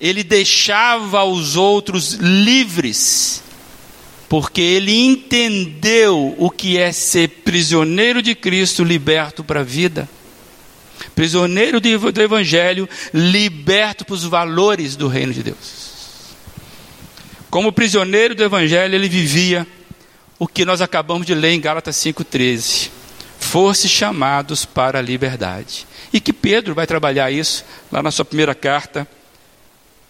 ele 0.00 0.24
deixava 0.24 1.22
os 1.22 1.54
outros 1.54 2.14
livres, 2.14 3.40
porque 4.28 4.60
ele 4.60 4.92
entendeu 4.92 6.34
o 6.38 6.50
que 6.50 6.76
é 6.76 6.92
ser 6.92 7.28
prisioneiro 7.28 8.20
de 8.20 8.34
Cristo, 8.34 8.84
liberto 8.84 9.42
para 9.42 9.60
a 9.60 9.64
vida 9.64 10.08
prisioneiro 11.14 11.80
do 11.80 12.22
Evangelho, 12.22 12.88
liberto 13.12 14.04
para 14.04 14.14
os 14.14 14.22
valores 14.24 14.94
do 14.94 15.08
reino 15.08 15.32
de 15.32 15.42
Deus. 15.42 15.88
Como 17.50 17.72
prisioneiro 17.72 18.34
do 18.34 18.44
Evangelho, 18.44 18.94
ele 18.94 19.08
vivia 19.08 19.66
o 20.38 20.46
que 20.46 20.64
nós 20.64 20.80
acabamos 20.80 21.26
de 21.26 21.34
ler 21.34 21.50
em 21.50 21.60
Gálatas 21.60 21.96
5,13. 21.96 22.90
Fosse 23.38 23.88
chamados 23.88 24.64
para 24.64 24.98
a 24.98 25.02
liberdade. 25.02 25.86
E 26.12 26.20
que 26.20 26.32
Pedro 26.32 26.74
vai 26.74 26.86
trabalhar 26.86 27.30
isso 27.30 27.64
lá 27.90 28.02
na 28.02 28.10
sua 28.10 28.24
primeira 28.24 28.54
carta, 28.54 29.06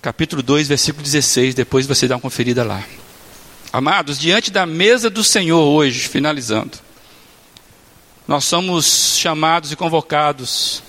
capítulo 0.02 0.42
2, 0.42 0.68
versículo 0.68 1.02
16. 1.02 1.54
Depois 1.54 1.87
você 1.87 2.07
dá 2.07 2.16
uma 2.16 2.20
conferida 2.20 2.64
lá. 2.64 2.85
Amados, 3.70 4.18
diante 4.18 4.50
da 4.50 4.64
mesa 4.64 5.11
do 5.11 5.22
Senhor 5.22 5.61
hoje, 5.61 6.09
finalizando, 6.09 6.78
nós 8.26 8.44
somos 8.46 9.16
chamados 9.18 9.70
e 9.70 9.76
convocados 9.76 10.83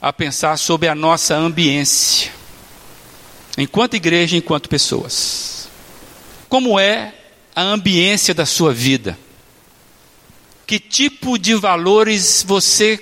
a 0.00 0.10
pensar 0.12 0.56
sobre 0.56 0.88
a 0.88 0.94
nossa 0.94 1.34
ambiência, 1.34 2.32
enquanto 3.58 3.96
igreja, 3.96 4.34
enquanto 4.34 4.66
pessoas. 4.66 5.68
Como 6.48 6.80
é 6.80 7.12
a 7.54 7.60
ambiência 7.60 8.32
da 8.32 8.46
sua 8.46 8.72
vida? 8.72 9.18
Que 10.66 10.78
tipo 10.78 11.38
de 11.38 11.54
valores 11.54 12.42
você 12.46 12.98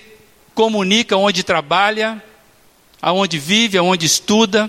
comunica 0.56 1.16
onde 1.16 1.44
trabalha, 1.44 2.20
aonde 3.00 3.38
vive, 3.38 3.78
aonde 3.78 4.06
estuda, 4.06 4.68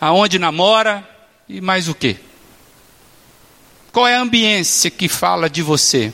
aonde 0.00 0.40
namora 0.40 1.08
e 1.48 1.60
mais 1.60 1.88
o 1.88 1.94
quê? 1.94 2.16
Qual 3.94 4.08
é 4.08 4.16
a 4.16 4.20
ambiência 4.20 4.90
que 4.90 5.08
fala 5.08 5.48
de 5.48 5.62
você? 5.62 6.12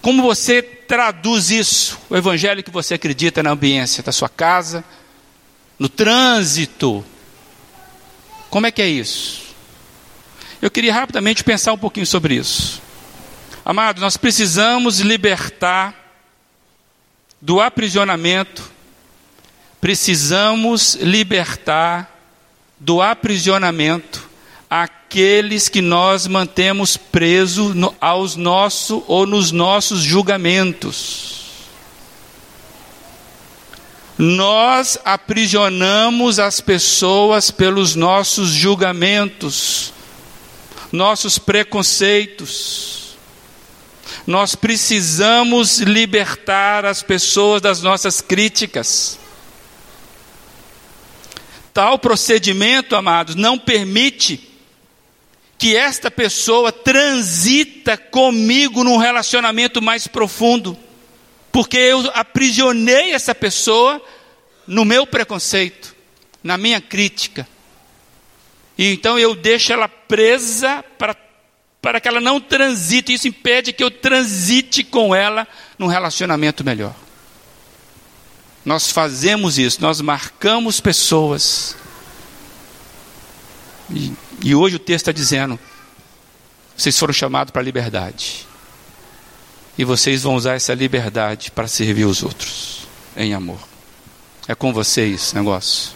Como 0.00 0.22
você 0.22 0.62
traduz 0.62 1.50
isso, 1.50 1.98
o 2.08 2.16
evangelho 2.16 2.62
que 2.62 2.70
você 2.70 2.94
acredita 2.94 3.42
na 3.42 3.50
ambiência 3.50 4.04
da 4.04 4.12
sua 4.12 4.28
casa, 4.28 4.84
no 5.80 5.88
trânsito? 5.88 7.04
Como 8.48 8.68
é 8.68 8.70
que 8.70 8.80
é 8.80 8.86
isso? 8.88 9.46
Eu 10.62 10.70
queria 10.70 10.94
rapidamente 10.94 11.42
pensar 11.42 11.72
um 11.72 11.78
pouquinho 11.78 12.06
sobre 12.06 12.36
isso. 12.36 12.80
Amados, 13.64 14.00
nós 14.00 14.16
precisamos 14.16 15.00
libertar 15.00 15.92
do 17.40 17.60
aprisionamento, 17.60 18.70
precisamos 19.80 20.94
libertar 20.94 22.16
do 22.78 23.02
aprisionamento 23.02 24.27
aqueles 24.70 25.68
que 25.68 25.80
nós 25.80 26.26
mantemos 26.26 26.96
presos 26.96 27.74
no, 27.74 27.94
aos 28.00 28.36
nossos 28.36 29.02
ou 29.06 29.26
nos 29.26 29.50
nossos 29.50 30.00
julgamentos. 30.00 31.38
Nós 34.18 34.98
aprisionamos 35.04 36.38
as 36.38 36.60
pessoas 36.60 37.50
pelos 37.50 37.94
nossos 37.94 38.48
julgamentos, 38.48 39.92
nossos 40.90 41.38
preconceitos. 41.38 43.16
Nós 44.26 44.54
precisamos 44.54 45.78
libertar 45.78 46.84
as 46.84 47.02
pessoas 47.02 47.62
das 47.62 47.80
nossas 47.80 48.20
críticas. 48.20 49.18
Tal 51.72 51.96
procedimento, 51.96 52.96
amados, 52.96 53.36
não 53.36 53.56
permite 53.56 54.47
que 55.58 55.76
esta 55.76 56.08
pessoa 56.08 56.70
transita 56.70 57.96
comigo 57.96 58.84
num 58.84 58.96
relacionamento 58.96 59.82
mais 59.82 60.06
profundo, 60.06 60.78
porque 61.50 61.76
eu 61.76 62.08
aprisionei 62.14 63.12
essa 63.12 63.34
pessoa 63.34 64.00
no 64.64 64.84
meu 64.84 65.04
preconceito, 65.04 65.96
na 66.44 66.56
minha 66.56 66.80
crítica. 66.80 67.46
E 68.78 68.92
então 68.92 69.18
eu 69.18 69.34
deixo 69.34 69.72
ela 69.72 69.88
presa 69.88 70.84
para, 70.96 71.16
para 71.82 72.00
que 72.00 72.06
ela 72.06 72.20
não 72.20 72.40
transite, 72.40 73.12
isso 73.12 73.26
impede 73.26 73.72
que 73.72 73.82
eu 73.82 73.90
transite 73.90 74.84
com 74.84 75.12
ela 75.12 75.44
num 75.76 75.88
relacionamento 75.88 76.62
melhor. 76.62 76.94
Nós 78.64 78.92
fazemos 78.92 79.58
isso, 79.58 79.82
nós 79.82 80.00
marcamos 80.00 80.80
pessoas. 80.80 81.74
E 83.90 84.12
e 84.42 84.54
hoje 84.54 84.76
o 84.76 84.78
texto 84.78 85.08
está 85.08 85.12
dizendo: 85.12 85.58
vocês 86.76 86.98
foram 86.98 87.12
chamados 87.12 87.50
para 87.50 87.60
a 87.60 87.64
liberdade. 87.64 88.46
E 89.76 89.84
vocês 89.84 90.24
vão 90.24 90.34
usar 90.34 90.54
essa 90.54 90.74
liberdade 90.74 91.50
para 91.52 91.68
servir 91.68 92.04
os 92.04 92.22
outros 92.22 92.88
em 93.16 93.32
amor. 93.32 93.58
É 94.46 94.54
com 94.54 94.72
vocês 94.72 95.32
negócio. 95.32 95.92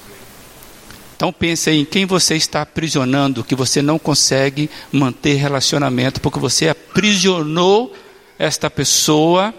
Então 1.16 1.32
pense 1.32 1.70
em 1.70 1.84
quem 1.84 2.04
você 2.04 2.34
está 2.34 2.62
aprisionando, 2.62 3.44
que 3.44 3.54
você 3.54 3.80
não 3.80 3.98
consegue 3.98 4.68
manter 4.90 5.34
relacionamento, 5.34 6.20
porque 6.20 6.38
você 6.38 6.68
aprisionou 6.68 7.94
esta 8.38 8.68
pessoa 8.68 9.54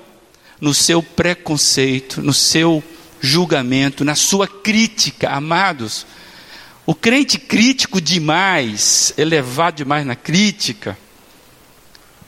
no 0.60 0.74
seu 0.74 1.02
preconceito, 1.02 2.22
no 2.22 2.34
seu 2.34 2.84
julgamento, 3.22 4.04
na 4.04 4.16
sua 4.16 4.46
crítica. 4.46 5.30
Amados, 5.30 6.06
O 6.86 6.94
crente 6.94 7.38
crítico 7.38 8.02
demais, 8.02 9.14
elevado 9.18 9.78
demais 9.78 10.06
na 10.06 10.16
crítica, 10.16 10.98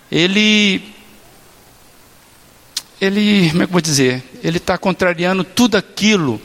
ele, 0.09 0.81
ele, 3.01 3.49
como 3.49 3.63
é 3.63 3.65
que 3.65 3.69
eu 3.69 3.73
vou 3.73 3.81
dizer? 3.81 4.23
Ele 4.41 4.57
está 4.57 4.77
contrariando 4.77 5.43
tudo 5.43 5.75
aquilo 5.75 6.41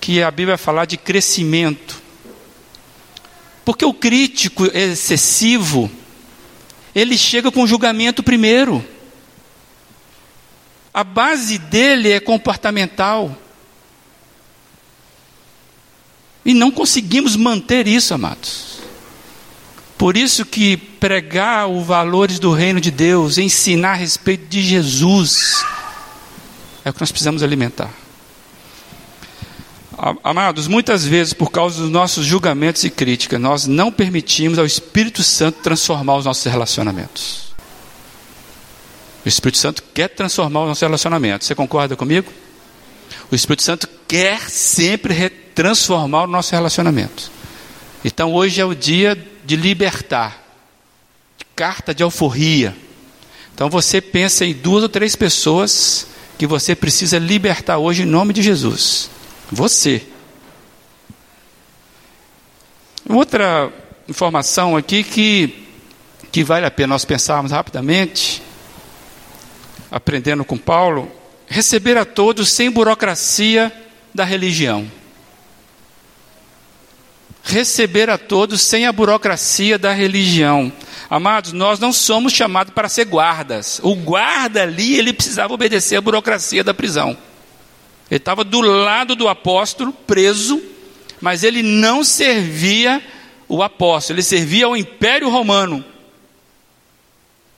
que 0.00 0.20
a 0.20 0.30
Bíblia 0.30 0.56
vai 0.56 0.64
falar 0.64 0.84
de 0.84 0.96
crescimento. 0.96 2.02
Porque 3.64 3.84
o 3.84 3.94
crítico 3.94 4.66
excessivo, 4.76 5.88
ele 6.92 7.16
chega 7.16 7.52
com 7.52 7.64
julgamento 7.64 8.20
primeiro. 8.20 8.84
A 10.92 11.04
base 11.04 11.58
dele 11.58 12.10
é 12.10 12.18
comportamental. 12.18 13.38
E 16.44 16.52
não 16.54 16.70
conseguimos 16.70 17.36
manter 17.36 17.86
isso, 17.86 18.14
amados. 18.14 18.80
Por 19.96 20.16
isso 20.16 20.44
que 20.44 20.76
pregar 20.76 21.68
os 21.68 21.86
valores 21.86 22.40
do 22.40 22.52
reino 22.52 22.80
de 22.80 22.90
Deus, 22.90 23.38
ensinar 23.38 23.92
a 23.92 23.94
respeito 23.94 24.46
de 24.46 24.60
Jesus, 24.60 25.64
é 26.84 26.90
o 26.90 26.92
que 26.92 27.00
nós 27.00 27.12
precisamos 27.12 27.42
alimentar. 27.42 27.90
Amados, 30.24 30.66
muitas 30.66 31.04
vezes, 31.04 31.32
por 31.32 31.52
causa 31.52 31.80
dos 31.80 31.90
nossos 31.90 32.26
julgamentos 32.26 32.82
e 32.82 32.90
críticas, 32.90 33.40
nós 33.40 33.68
não 33.68 33.92
permitimos 33.92 34.58
ao 34.58 34.66
Espírito 34.66 35.22
Santo 35.22 35.60
transformar 35.62 36.16
os 36.16 36.24
nossos 36.24 36.44
relacionamentos. 36.44 37.54
O 39.24 39.28
Espírito 39.28 39.58
Santo 39.58 39.84
quer 39.94 40.08
transformar 40.08 40.62
os 40.62 40.68
nossos 40.68 40.82
relacionamentos. 40.82 41.46
Você 41.46 41.54
concorda 41.54 41.94
comigo? 41.94 42.32
O 43.30 43.34
Espírito 43.36 43.62
Santo 43.62 43.88
quer 44.08 44.40
sempre 44.50 45.14
transformar 45.54 46.24
o 46.24 46.26
nosso 46.26 46.52
relacionamento. 46.52 47.30
Então 48.04 48.32
hoje 48.32 48.60
é 48.60 48.64
o 48.64 48.74
dia 48.74 49.16
de 49.44 49.56
libertar. 49.56 50.42
Carta 51.54 51.94
de 51.94 52.02
alforria. 52.02 52.76
Então 53.54 53.68
você 53.68 54.00
pensa 54.00 54.44
em 54.44 54.52
duas 54.52 54.82
ou 54.82 54.88
três 54.88 55.14
pessoas 55.14 56.06
que 56.38 56.46
você 56.46 56.74
precisa 56.74 57.18
libertar 57.18 57.78
hoje 57.78 58.02
em 58.02 58.06
nome 58.06 58.32
de 58.32 58.42
Jesus. 58.42 59.10
Você. 59.50 60.02
Outra 63.08 63.70
informação 64.08 64.76
aqui 64.76 65.04
que, 65.04 65.66
que 66.30 66.42
vale 66.42 66.66
a 66.66 66.70
pena 66.70 66.94
nós 66.94 67.04
pensarmos 67.04 67.52
rapidamente, 67.52 68.42
aprendendo 69.90 70.44
com 70.44 70.56
Paulo, 70.56 71.10
receber 71.46 71.98
a 71.98 72.04
todos 72.04 72.50
sem 72.50 72.70
burocracia 72.70 73.70
da 74.14 74.24
religião. 74.24 74.90
Receber 77.42 78.08
a 78.08 78.16
todos 78.16 78.62
sem 78.62 78.86
a 78.86 78.92
burocracia 78.92 79.78
da 79.78 79.92
religião. 79.92 80.72
Amados, 81.10 81.52
nós 81.52 81.78
não 81.78 81.92
somos 81.92 82.32
chamados 82.32 82.72
para 82.72 82.88
ser 82.88 83.04
guardas. 83.04 83.80
O 83.82 83.94
guarda 83.94 84.62
ali, 84.62 84.98
ele 84.98 85.12
precisava 85.12 85.52
obedecer 85.52 85.96
a 85.96 86.00
burocracia 86.00 86.64
da 86.64 86.72
prisão. 86.72 87.16
Ele 88.10 88.18
estava 88.18 88.44
do 88.44 88.60
lado 88.60 89.14
do 89.14 89.28
apóstolo, 89.28 89.92
preso, 89.92 90.62
mas 91.20 91.42
ele 91.42 91.62
não 91.62 92.04
servia 92.04 93.02
o 93.48 93.62
apóstolo, 93.62 94.16
ele 94.16 94.22
servia 94.22 94.66
ao 94.66 94.76
Império 94.76 95.28
Romano. 95.28 95.84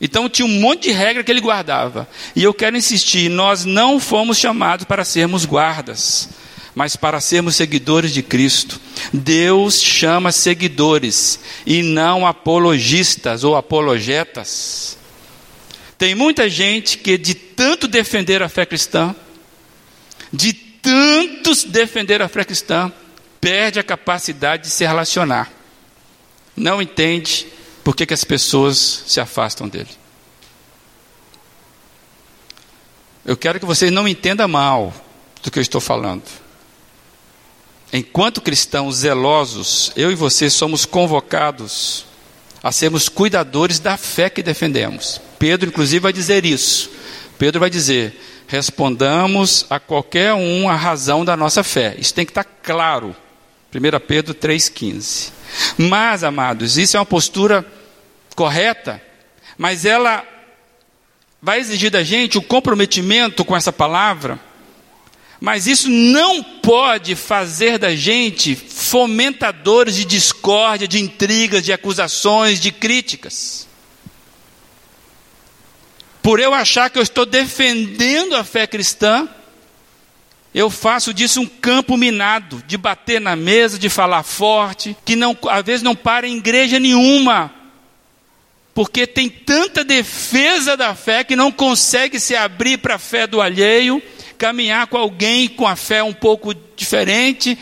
Então 0.01 0.29
tinha 0.29 0.45
um 0.45 0.61
monte 0.61 0.89
de 0.89 0.91
regra 0.91 1.23
que 1.23 1.31
ele 1.31 1.41
guardava. 1.41 2.09
E 2.35 2.43
eu 2.43 2.53
quero 2.53 2.77
insistir: 2.77 3.29
nós 3.29 3.65
não 3.65 3.99
fomos 3.99 4.37
chamados 4.37 4.85
para 4.85 5.05
sermos 5.05 5.45
guardas, 5.45 6.29
mas 6.75 6.97
para 6.97 7.21
sermos 7.21 7.57
seguidores 7.57 8.13
de 8.13 8.23
Cristo. 8.23 8.81
Deus 9.13 9.81
chama 9.81 10.33
seguidores 10.33 11.39
e 11.65 11.83
não 11.83 12.27
apologistas 12.27 13.45
ou 13.45 13.57
apologetas. 13.57 14.99
Tem 15.97 16.15
muita 16.15 16.49
gente 16.49 16.99
que, 16.99 17.17
de 17.17 17.35
tanto 17.35 17.87
defender 17.87 18.43
a 18.43 18.49
fé 18.49 18.67
cristã, 18.67 19.15
de 20.33 20.53
tantos 20.53 21.65
defender 21.65 22.21
a 22.21 22.29
fé 22.29 22.45
cristã, 22.45 22.93
perde 23.41 23.79
a 23.79 23.85
capacidade 23.85 24.65
de 24.65 24.71
se 24.71 24.85
relacionar. 24.85 25.51
Não 26.57 26.83
entende 26.83 27.47
por 27.85 27.95
que, 27.95 28.07
que 28.07 28.15
as 28.15 28.25
pessoas 28.25 29.05
se 29.07 29.21
afastam 29.21 29.69
dele. 29.69 29.91
Eu 33.25 33.37
quero 33.37 33.59
que 33.59 33.67
vocês 33.67 33.91
não 33.91 34.07
entendam 34.07 34.49
mal 34.49 34.93
do 35.43 35.51
que 35.51 35.59
eu 35.59 35.63
estou 35.63 35.81
falando. 35.81 36.44
Enquanto 37.97 38.41
cristãos 38.41 38.97
zelosos, 38.97 39.93
eu 39.95 40.11
e 40.11 40.17
você 40.17 40.51
somos 40.51 40.85
convocados 40.85 42.05
a 42.61 42.73
sermos 42.73 43.09
cuidadores 43.09 43.79
da 43.79 43.97
fé 43.97 44.29
que 44.29 44.43
defendemos. 44.43 45.21
Pedro, 45.39 45.69
inclusive, 45.69 46.01
vai 46.01 46.13
dizer 46.13 46.45
isso. 46.45 46.91
Pedro 47.39 47.61
vai 47.61 47.71
dizer: 47.71 48.21
respondamos 48.49 49.65
a 49.71 49.79
qualquer 49.79 50.35
um 50.35 50.69
a 50.69 50.75
razão 50.75 51.25
da 51.25 51.37
nossa 51.37 51.63
fé. 51.63 51.95
Isso 51.97 52.13
tem 52.13 52.27
que 52.27 52.33
estar 52.33 52.43
claro. 52.43 53.15
1 53.73 54.01
Pedro 54.09 54.35
3,15. 54.35 55.31
Mas, 55.79 56.25
amados, 56.25 56.77
isso 56.77 56.97
é 56.97 57.01
uma 57.01 57.07
postura 57.07 57.65
correta, 58.35 59.01
mas 59.57 59.85
ela 59.85 60.25
vai 61.41 61.61
exigir 61.61 61.93
da 61.93 62.03
gente 62.03 62.39
o 62.39 62.43
comprometimento 62.43 63.45
com 63.45 63.57
essa 63.57 63.73
palavra, 63.73 64.41
mas 65.45 65.67
isso 65.67 65.91
não 65.91 66.43
pode 66.43 67.15
fazer 67.15 67.77
da 67.79 67.95
gente 67.95 68.57
fomentadores 68.57 69.95
de 69.95 70.07
discórdia, 70.07 70.89
de 70.89 70.99
intrigas, 70.99 71.63
de 71.63 71.71
acusações, 71.71 72.59
de 72.59 72.73
críticas. 72.73 73.69
Por 76.23 76.41
eu 76.41 76.55
achar 76.55 76.89
que 76.89 76.99
eu 76.99 77.03
estou 77.03 77.27
defendendo 77.27 78.35
a 78.35 78.43
fé 78.43 78.67
cristã, 78.67 79.29
eu 80.55 80.71
faço 80.71 81.13
disso 81.13 81.43
um 81.43 81.47
campo 81.47 81.95
minado, 81.95 82.65
de 82.67 82.79
bater 82.79 83.21
na 83.21 83.37
mesa, 83.37 83.79
de 83.79 83.91
falar 83.91 84.23
forte, 84.23 84.97
que 85.05 85.15
não, 85.15 85.37
às 85.51 85.63
vezes 85.63 85.83
não 85.83 85.95
para 85.95 86.27
em 86.27 86.39
igreja 86.39 86.81
nenhuma, 86.81 87.53
porque 88.73 89.07
tem 89.07 89.29
tanta 89.29 89.85
defesa 89.85 90.75
da 90.75 90.95
fé 90.95 91.23
que 91.23 91.37
não 91.37 91.53
consegue 91.53 92.19
se 92.19 92.35
abrir 92.35 92.79
para 92.79 92.95
a 92.95 92.99
fé 92.99 93.27
do 93.27 93.43
alheio, 93.43 94.03
caminhar 94.45 94.89
com 94.89 94.99
alguém 94.99 95.49
com 95.49 95.67
a 95.67 95.75
fé 95.75 96.03
um 96.03 96.13
pouco 96.13 96.55
diferente, 96.77 97.59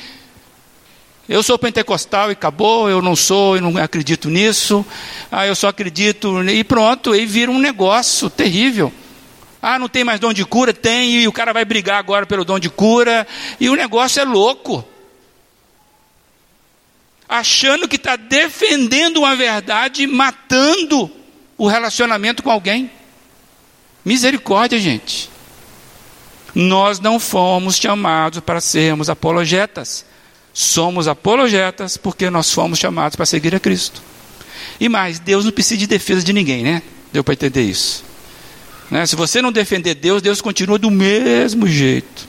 eu 1.28 1.40
sou 1.40 1.56
pentecostal 1.56 2.28
e 2.28 2.32
acabou, 2.32 2.90
eu 2.90 3.00
não 3.00 3.14
sou, 3.14 3.54
eu 3.54 3.62
não 3.62 3.80
acredito 3.80 4.28
nisso. 4.28 4.84
Ah, 5.30 5.46
eu 5.46 5.54
só 5.54 5.68
acredito 5.68 6.42
e 6.42 6.64
pronto, 6.64 7.12
aí 7.12 7.24
vira 7.24 7.52
um 7.52 7.58
negócio 7.60 8.28
terrível. 8.28 8.92
Ah, 9.62 9.78
não 9.78 9.88
tem 9.88 10.02
mais 10.02 10.18
dom 10.18 10.32
de 10.32 10.44
cura? 10.44 10.74
Tem, 10.74 11.22
e 11.22 11.28
o 11.28 11.32
cara 11.32 11.52
vai 11.52 11.64
brigar 11.64 12.00
agora 12.00 12.26
pelo 12.26 12.44
dom 12.44 12.58
de 12.58 12.68
cura, 12.68 13.28
e 13.60 13.70
o 13.70 13.76
negócio 13.76 14.20
é 14.20 14.24
louco. 14.24 14.84
Achando 17.28 17.86
que 17.86 17.94
está 17.94 18.16
defendendo 18.16 19.18
uma 19.18 19.36
verdade, 19.36 20.04
matando 20.04 21.08
o 21.56 21.68
relacionamento 21.68 22.42
com 22.42 22.50
alguém. 22.50 22.90
Misericórdia, 24.04 24.80
gente. 24.80 25.30
Nós 26.54 27.00
não 27.00 27.18
fomos 27.18 27.76
chamados 27.76 28.40
para 28.40 28.60
sermos 28.60 29.08
apologetas. 29.08 30.04
Somos 30.52 31.08
apologetas 31.08 31.96
porque 31.96 32.28
nós 32.28 32.52
fomos 32.52 32.78
chamados 32.78 33.16
para 33.16 33.24
seguir 33.24 33.54
a 33.54 33.60
Cristo. 33.60 34.02
E 34.78 34.88
mais, 34.88 35.18
Deus 35.18 35.44
não 35.44 35.52
precisa 35.52 35.78
de 35.78 35.86
defesa 35.86 36.22
de 36.22 36.32
ninguém, 36.32 36.62
né? 36.62 36.82
Deu 37.12 37.24
para 37.24 37.34
entender 37.34 37.62
isso. 37.62 38.04
Né? 38.90 39.06
Se 39.06 39.16
você 39.16 39.40
não 39.40 39.50
defender 39.50 39.94
Deus, 39.94 40.20
Deus 40.20 40.40
continua 40.42 40.78
do 40.78 40.90
mesmo 40.90 41.66
jeito. 41.66 42.28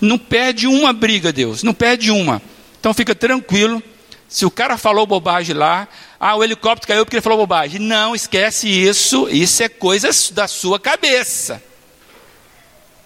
Não 0.00 0.18
perde 0.18 0.66
uma 0.66 0.92
briga, 0.92 1.32
Deus, 1.32 1.62
não 1.62 1.72
perde 1.72 2.10
uma. 2.10 2.42
Então 2.78 2.92
fica 2.92 3.14
tranquilo. 3.14 3.82
Se 4.28 4.44
o 4.44 4.50
cara 4.50 4.76
falou 4.76 5.06
bobagem 5.06 5.54
lá, 5.54 5.88
ah, 6.18 6.36
o 6.36 6.44
helicóptero 6.44 6.88
caiu 6.88 7.04
porque 7.04 7.16
ele 7.16 7.22
falou 7.22 7.38
bobagem. 7.38 7.80
Não, 7.80 8.14
esquece 8.14 8.68
isso. 8.68 9.28
Isso 9.30 9.62
é 9.62 9.68
coisa 9.68 10.10
da 10.32 10.48
sua 10.48 10.78
cabeça. 10.78 11.62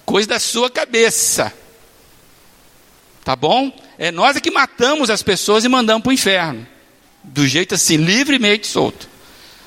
Coisa 0.06 0.28
da 0.28 0.40
sua 0.40 0.70
cabeça. 0.70 1.52
Tá 3.24 3.34
bom? 3.34 3.76
É 3.98 4.12
nós 4.12 4.36
é 4.36 4.40
que 4.40 4.52
matamos 4.52 5.10
as 5.10 5.20
pessoas 5.20 5.64
e 5.64 5.68
mandamos 5.68 6.04
para 6.04 6.10
o 6.10 6.14
inferno. 6.14 6.64
Do 7.24 7.46
jeito 7.46 7.74
assim, 7.74 7.96
livremente 7.96 8.68
solto. 8.68 9.08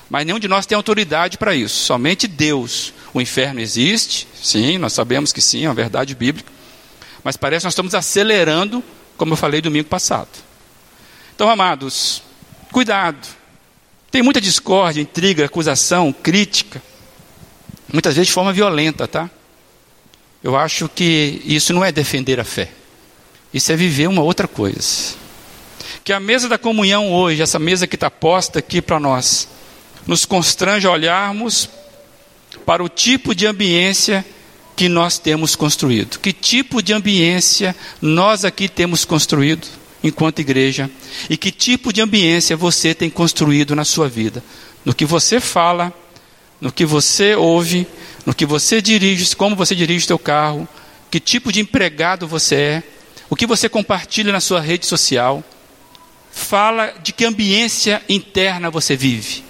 Mas 0.08 0.24
nenhum 0.24 0.38
de 0.38 0.48
nós 0.48 0.64
tem 0.64 0.74
autoridade 0.74 1.36
para 1.36 1.54
isso. 1.54 1.84
Somente 1.84 2.26
Deus. 2.26 2.94
O 3.12 3.20
inferno 3.20 3.60
existe, 3.60 4.26
sim, 4.40 4.78
nós 4.78 4.92
sabemos 4.92 5.32
que 5.32 5.42
sim, 5.42 5.64
é 5.64 5.68
uma 5.68 5.74
verdade 5.74 6.14
bíblica. 6.14 6.50
Mas 7.22 7.36
parece 7.36 7.62
que 7.62 7.66
nós 7.66 7.72
estamos 7.72 7.94
acelerando, 7.94 8.82
como 9.16 9.34
eu 9.34 9.36
falei 9.36 9.60
domingo 9.60 9.88
passado. 9.88 10.28
Então, 11.34 11.50
amados, 11.50 12.22
cuidado. 12.72 13.26
Tem 14.10 14.22
muita 14.22 14.40
discórdia, 14.40 15.00
intriga, 15.02 15.44
acusação, 15.44 16.12
crítica. 16.12 16.82
Muitas 17.92 18.14
vezes 18.14 18.28
de 18.28 18.32
forma 18.32 18.52
violenta, 18.52 19.06
tá? 19.06 19.28
Eu 20.42 20.56
acho 20.56 20.88
que 20.88 21.42
isso 21.44 21.72
não 21.72 21.84
é 21.84 21.92
defender 21.92 22.40
a 22.40 22.44
fé. 22.44 22.70
Isso 23.52 23.70
é 23.72 23.76
viver 23.76 24.08
uma 24.08 24.22
outra 24.22 24.48
coisa. 24.48 25.14
que 26.02 26.12
a 26.12 26.20
mesa 26.20 26.48
da 26.48 26.56
comunhão 26.56 27.12
hoje, 27.12 27.42
essa 27.42 27.58
mesa 27.58 27.86
que 27.86 27.94
está 27.94 28.10
posta 28.10 28.58
aqui 28.58 28.80
para 28.80 28.98
nós, 28.98 29.48
nos 30.06 30.24
constrange 30.24 30.86
a 30.86 30.90
olharmos 30.90 31.68
para 32.64 32.82
o 32.82 32.88
tipo 32.88 33.34
de 33.34 33.46
ambiência 33.46 34.24
que 34.76 34.88
nós 34.88 35.18
temos 35.18 35.54
construído. 35.54 36.18
Que 36.18 36.32
tipo 36.32 36.82
de 36.82 36.92
ambiência 36.92 37.76
nós 38.00 38.44
aqui 38.44 38.68
temos 38.68 39.04
construído 39.04 39.68
enquanto 40.02 40.38
igreja? 40.38 40.90
E 41.28 41.36
que 41.36 41.50
tipo 41.50 41.92
de 41.92 42.00
ambiência 42.00 42.56
você 42.56 42.94
tem 42.94 43.10
construído 43.10 43.76
na 43.76 43.84
sua 43.84 44.08
vida? 44.08 44.42
No 44.84 44.94
que 44.94 45.04
você 45.04 45.38
fala, 45.38 45.92
no 46.60 46.72
que 46.72 46.86
você 46.86 47.34
ouve, 47.34 47.86
no 48.26 48.34
que 48.34 48.46
você 48.46 48.80
dirige, 48.82 49.34
como 49.34 49.56
você 49.56 49.74
dirige 49.74 50.04
o 50.04 50.08
seu 50.08 50.18
carro, 50.18 50.68
que 51.10 51.18
tipo 51.18 51.52
de 51.52 51.60
empregado 51.60 52.26
você 52.26 52.54
é, 52.54 52.82
o 53.28 53.36
que 53.36 53.46
você 53.46 53.68
compartilha 53.68 54.32
na 54.32 54.40
sua 54.40 54.60
rede 54.60 54.86
social. 54.86 55.42
Fala 56.32 56.94
de 57.02 57.12
que 57.12 57.24
ambiência 57.24 58.02
interna 58.08 58.70
você 58.70 58.96
vive. 58.96 59.42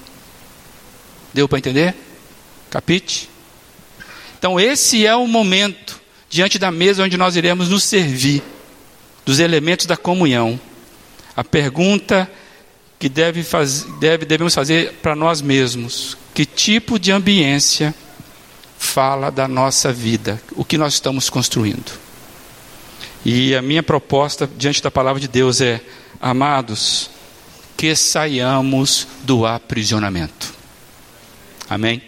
Deu 1.33 1.49
para 1.49 1.59
entender? 1.59 1.95
Capite? 2.71 3.29
Então, 4.39 4.59
esse 4.59 5.07
é 5.07 5.15
o 5.15 5.27
momento, 5.27 6.01
diante 6.29 6.59
da 6.59 6.71
mesa 6.71 7.05
onde 7.05 7.17
nós 7.17 7.37
iremos 7.37 7.69
nos 7.69 7.85
servir 7.85 8.43
dos 9.27 9.39
elementos 9.39 9.87
da 9.87 9.97
comunhão. 9.97 10.59
A 11.37 11.45
pergunta 11.45 12.31
que 12.99 13.09
deve 13.09 13.43
faz, 13.43 13.83
deve, 13.99 14.25
devemos 14.25 14.55
fazer 14.55 14.95
para 15.03 15.15
nós 15.15 15.41
mesmos: 15.43 16.17
que 16.35 16.45
tipo 16.45 16.99
de 16.99 17.13
ambiência 17.13 17.95
fala 18.91 19.31
da 19.31 19.47
nossa 19.47 19.93
vida, 19.93 20.43
o 20.57 20.65
que 20.65 20.77
nós 20.77 20.95
estamos 20.95 21.31
construindo? 21.31 21.93
E 23.25 23.55
a 23.55 23.63
minha 23.63 23.83
proposta 23.83 24.51
diante 24.57 24.83
da 24.83 24.91
palavra 24.91 25.21
de 25.21 25.29
Deus 25.29 25.61
é: 25.61 25.81
amados, 26.21 27.09
que 27.77 27.95
saiamos 27.95 29.07
do 29.23 29.47
aprisionamento. 29.47 30.53
Amém? 31.69 32.03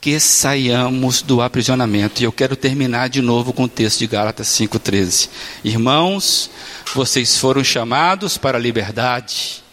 Que 0.00 0.20
saiamos 0.20 1.22
do 1.22 1.40
aprisionamento. 1.40 2.20
E 2.20 2.24
eu 2.24 2.32
quero 2.32 2.54
terminar 2.54 3.08
de 3.08 3.22
novo 3.22 3.54
com 3.54 3.64
o 3.64 3.68
texto 3.68 4.00
de 4.00 4.06
Gálatas 4.06 4.48
5,13. 4.48 5.30
Irmãos, 5.64 6.50
vocês 6.94 7.38
foram 7.38 7.64
chamados 7.64 8.36
para 8.36 8.58
a 8.58 8.60
liberdade, 8.60 9.63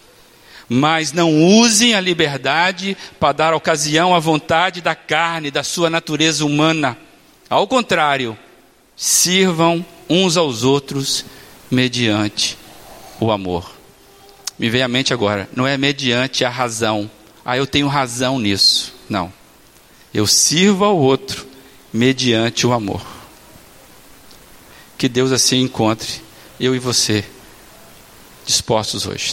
mas 0.74 1.12
não 1.12 1.44
usem 1.44 1.94
a 1.94 2.00
liberdade 2.00 2.96
para 3.20 3.34
dar 3.34 3.54
ocasião 3.54 4.16
à 4.16 4.20
vontade 4.20 4.80
da 4.80 4.96
carne, 4.96 5.52
da 5.52 5.64
sua 5.64 5.90
natureza 5.90 6.46
humana. 6.46 6.98
Ao 7.50 7.68
contrário, 7.68 8.38
sirvam 8.96 9.86
uns 10.10 10.38
aos 10.38 10.64
outros 10.64 11.26
mediante 11.70 12.58
o 13.20 13.32
amor. 13.32 13.70
Me 14.58 14.70
vem 14.70 14.82
à 14.82 14.88
mente 14.88 15.14
agora, 15.14 15.50
não 15.56 15.68
é 15.68 15.78
mediante 15.78 16.46
a 16.46 16.50
razão 16.50 17.10
ah, 17.44 17.58
eu 17.58 17.66
tenho 17.66 17.88
razão 17.88 18.40
nisso. 18.40 18.94
Não. 19.10 19.32
Eu 20.14 20.28
sirvo 20.28 20.86
ao 20.86 20.98
outro 20.98 21.46
mediante 21.92 22.68
o 22.68 22.74
amor. 22.74 23.02
Que 24.98 25.10
Deus 25.10 25.32
assim 25.32 25.62
encontre 25.62 26.22
eu 26.60 26.76
e 26.76 26.80
você 26.80 27.26
dispostos 28.46 29.08
hoje. 29.08 29.30